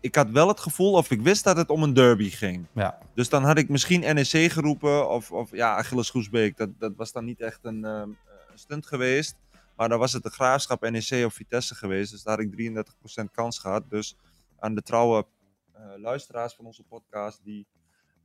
ik 0.00 0.14
had 0.14 0.30
wel 0.30 0.48
het 0.48 0.60
gevoel 0.60 0.92
of 0.92 1.10
ik 1.10 1.20
wist 1.20 1.44
dat 1.44 1.56
het 1.56 1.70
om 1.70 1.82
een 1.82 1.94
derby 1.94 2.30
ging. 2.30 2.66
Ja. 2.72 2.98
Dus 3.14 3.28
dan 3.28 3.44
had 3.44 3.58
ik 3.58 3.68
misschien 3.68 4.00
NEC 4.14 4.52
geroepen 4.52 5.10
of, 5.10 5.30
of 5.30 5.48
ja, 5.52 5.76
Achilles 5.76 6.10
Groesbeek. 6.10 6.56
Dat, 6.56 6.68
dat 6.78 6.92
was 6.96 7.12
dan 7.12 7.24
niet 7.24 7.40
echt 7.40 7.58
een, 7.62 7.84
ehm, 7.84 8.08
stunt 8.54 8.86
geweest. 8.86 9.34
Maar 9.76 9.88
dan 9.88 9.98
was 9.98 10.12
het 10.12 10.22
de 10.22 10.30
Graafschap, 10.30 10.90
NEC 10.90 11.24
of 11.26 11.34
Vitesse 11.34 11.74
geweest. 11.74 12.10
Dus 12.10 12.22
daar 12.22 12.36
had 12.36 12.44
ik 12.44 12.52
33% 12.52 13.30
kans 13.32 13.58
gehad. 13.58 13.82
Dus 13.88 14.16
aan 14.60 14.74
de 14.74 14.82
trouwe 14.82 15.26
eh, 15.72 15.82
luisteraars 15.96 16.54
van 16.54 16.66
onze 16.66 16.82
podcast 16.82 17.44
die, 17.44 17.66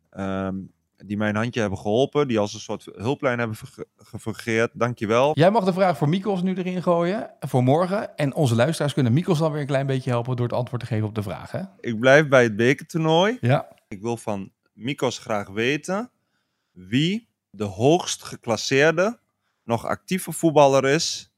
ehm, 0.10 0.56
die 0.98 1.18
mij 1.18 1.30
een 1.30 1.36
handje 1.36 1.60
hebben 1.60 1.80
geholpen. 1.80 2.28
Die 2.28 2.40
als 2.40 2.54
een 2.54 2.60
soort 2.60 2.88
hulplijn 2.96 3.40
hebben 3.40 3.58
gefungeerd. 3.98 4.72
Dankjewel. 4.74 5.32
Jij 5.34 5.52
mag 5.52 5.64
de 5.64 5.74
vraag 5.74 5.98
voor 5.98 6.10
Mikos 6.10 6.42
nu 6.42 6.56
erin 6.56 6.84
gooien, 6.84 7.32
voor 7.40 7.64
morgen. 7.64 8.18
En 8.18 8.34
onze 8.34 8.56
luisteraars 8.56 8.94
kunnen 8.94 9.14
Mikos 9.14 9.40
dan 9.40 9.52
weer 9.52 9.62
een 9.62 9.68
klein 9.68 9.88
beetje 9.88 10.10
helpen 10.10 10.36
door 10.36 10.46
het 10.46 10.56
antwoord 10.56 10.82
te 10.82 10.88
geven 10.88 11.08
op 11.08 11.16
de 11.16 11.24
vraag, 11.24 11.52
hè? 11.52 11.62
Ik 11.80 12.00
blijf 12.00 12.28
bij 12.28 12.44
het 12.44 12.56
bekertoernooi. 12.56 13.38
Ja. 13.42 13.68
Ik 13.88 14.02
wil 14.02 14.18
van 14.18 14.52
Mikos 14.74 15.20
graag 15.20 15.50
weten 15.50 16.12
wie 16.72 17.30
de 17.50 17.64
hoogst 17.64 18.24
geclasseerde, 18.24 19.20
nog 19.64 19.86
actieve 19.86 20.32
voetballer 20.32 20.86
is 20.86 21.34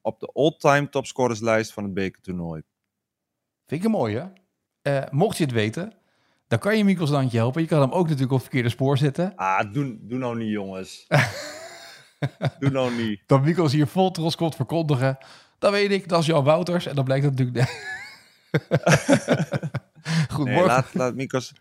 op 0.00 0.20
de 0.20 0.30
all-time 0.32 0.88
topscorerslijst 0.88 1.72
van 1.72 1.84
het 1.84 1.94
bekertoernooi. 1.94 2.62
Vind 3.68 3.80
ik 3.80 3.86
een 3.86 3.92
mooie. 3.92 4.32
Eh, 4.82 4.98
mocht 5.10 5.36
je 5.36 5.44
het 5.44 5.52
weten, 5.52 5.92
dan 6.48 6.58
kan 6.58 6.76
je 6.76 6.84
Mikos 6.84 7.10
een 7.10 7.16
handje 7.16 7.38
helpen. 7.38 7.62
Je 7.62 7.68
kan 7.68 7.80
hem 7.80 7.90
ook 7.90 8.02
natuurlijk 8.04 8.30
op 8.32 8.38
het 8.38 8.42
verkeerde 8.42 8.68
spoor 8.68 8.98
zetten. 8.98 9.32
Ah, 9.36 9.72
doe, 9.72 9.96
doe 10.00 10.18
nou 10.18 10.36
niet, 10.36 10.50
jongens. 10.50 11.06
doe 12.60 12.70
nou 12.70 12.94
niet. 12.94 13.20
Dat 13.26 13.42
Mikos 13.42 13.72
hier 13.72 13.86
vol 13.86 14.10
trots 14.10 14.36
komt 14.36 14.56
verkondigen. 14.56 15.18
Dan 15.58 15.72
weet 15.72 15.90
ik, 15.90 16.08
dat 16.08 16.20
is 16.20 16.26
Jan 16.26 16.44
Wouters. 16.44 16.86
En 16.86 16.94
dan 16.94 17.04
blijkt 17.04 17.24
dat 17.24 17.38
natuurlijk... 17.38 17.68
Goed, 20.32 20.44
Nee, 20.46 20.64
laat, 20.64 20.94
laat 20.94 21.14
Mikos, 21.14 21.52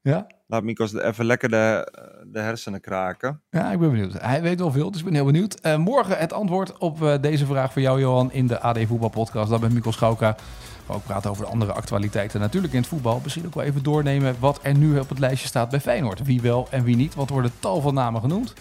Ja? 0.00 0.26
laat 0.46 0.62
Mikos 0.62 0.94
even 0.94 1.24
lekker 1.24 1.48
de, 1.48 1.92
de 2.26 2.38
hersenen 2.40 2.80
kraken. 2.80 3.40
Ja, 3.50 3.72
ik 3.72 3.78
ben 3.78 3.90
benieuwd. 3.90 4.12
Hij 4.12 4.42
weet 4.42 4.58
wel 4.58 4.72
veel, 4.72 4.90
dus 4.90 4.98
ik 5.00 5.04
ben 5.06 5.14
heel 5.14 5.24
benieuwd. 5.24 5.54
Eh, 5.60 5.76
morgen 5.76 6.18
het 6.18 6.32
antwoord 6.32 6.78
op 6.78 7.02
eh, 7.02 7.14
deze 7.20 7.46
vraag 7.46 7.72
voor 7.72 7.82
jou, 7.82 8.00
Johan, 8.00 8.32
in 8.32 8.46
de 8.46 8.60
AD 8.60 8.78
Voetbal 8.86 9.08
Podcast. 9.08 9.50
Dan 9.50 9.60
met 9.60 9.72
Mikkel 9.72 9.92
Schauka. 9.92 10.36
We 10.86 10.92
gaan 10.92 10.96
ook 10.96 11.04
praten 11.04 11.30
over 11.30 11.44
de 11.44 11.50
andere 11.50 11.72
actualiteiten. 11.72 12.40
Natuurlijk 12.40 12.72
in 12.72 12.80
het 12.80 12.88
voetbal. 12.88 13.20
Misschien 13.22 13.46
ook 13.46 13.54
wel 13.54 13.64
even 13.64 13.82
doornemen 13.82 14.36
wat 14.38 14.58
er 14.62 14.76
nu 14.76 14.98
op 14.98 15.08
het 15.08 15.18
lijstje 15.18 15.48
staat 15.48 15.70
bij 15.70 15.80
Feyenoord. 15.80 16.22
Wie 16.22 16.40
wel 16.40 16.66
en 16.70 16.84
wie 16.84 16.96
niet, 16.96 17.14
want 17.14 17.28
er 17.28 17.34
worden 17.34 17.52
tal 17.58 17.80
van 17.80 17.94
namen 17.94 18.20
genoemd. 18.20 18.54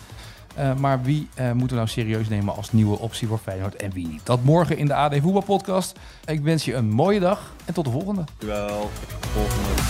Eh, 0.55 0.75
maar 0.75 1.01
wie 1.01 1.27
eh, 1.33 1.45
moeten 1.45 1.69
we 1.69 1.75
nou 1.75 1.87
serieus 1.87 2.27
nemen 2.27 2.55
als 2.55 2.71
nieuwe 2.71 2.99
optie 2.99 3.27
voor 3.27 3.37
Feyenoord 3.37 3.75
en 3.75 3.91
wie 3.91 4.07
niet? 4.07 4.25
Dat 4.25 4.43
morgen 4.43 4.77
in 4.77 4.85
de 4.85 4.93
AD 4.93 5.15
Voetbal 5.21 5.43
Podcast. 5.43 5.99
Ik 6.25 6.41
wens 6.41 6.65
je 6.65 6.73
een 6.73 6.89
mooie 6.89 7.19
dag 7.19 7.53
en 7.65 7.73
tot 7.73 7.85
de 7.85 7.91
volgende. 7.91 8.23
Wel, 8.39 8.89
volgende. 9.19 9.81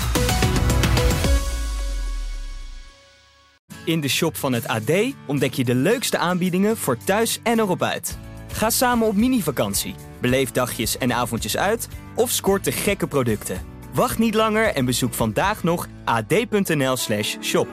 In 3.86 4.02
de 4.02 4.08
shop 4.08 4.36
van 4.36 4.54
het 4.54 4.67
AD 4.67 4.91
ontdek 5.26 5.54
je 5.54 5.63
de 5.63 5.76
leukste 5.76 6.17
aanbiedingen 6.17 6.78
voor 6.78 6.98
thuis 6.98 7.39
en 7.43 7.60
erop 7.60 7.82
uit. 7.82 8.17
Ga 8.54 8.70
samen 8.70 9.08
op 9.08 9.16
mini-vakantie, 9.16 9.96
beleef 10.22 10.52
dagjes 10.52 10.98
en 10.98 11.13
avondjes 11.13 11.58
uit 11.58 11.88
of 12.16 12.30
scoort 12.32 12.63
de 12.63 12.72
gekke 12.72 13.08
producten. 13.08 13.62
Wacht 13.94 14.18
niet 14.18 14.34
langer 14.34 14.66
en 14.66 14.86
bezoek 14.86 15.13
vandaag 15.13 15.63
nog 15.63 15.88
ad.nl/shop. 16.04 17.68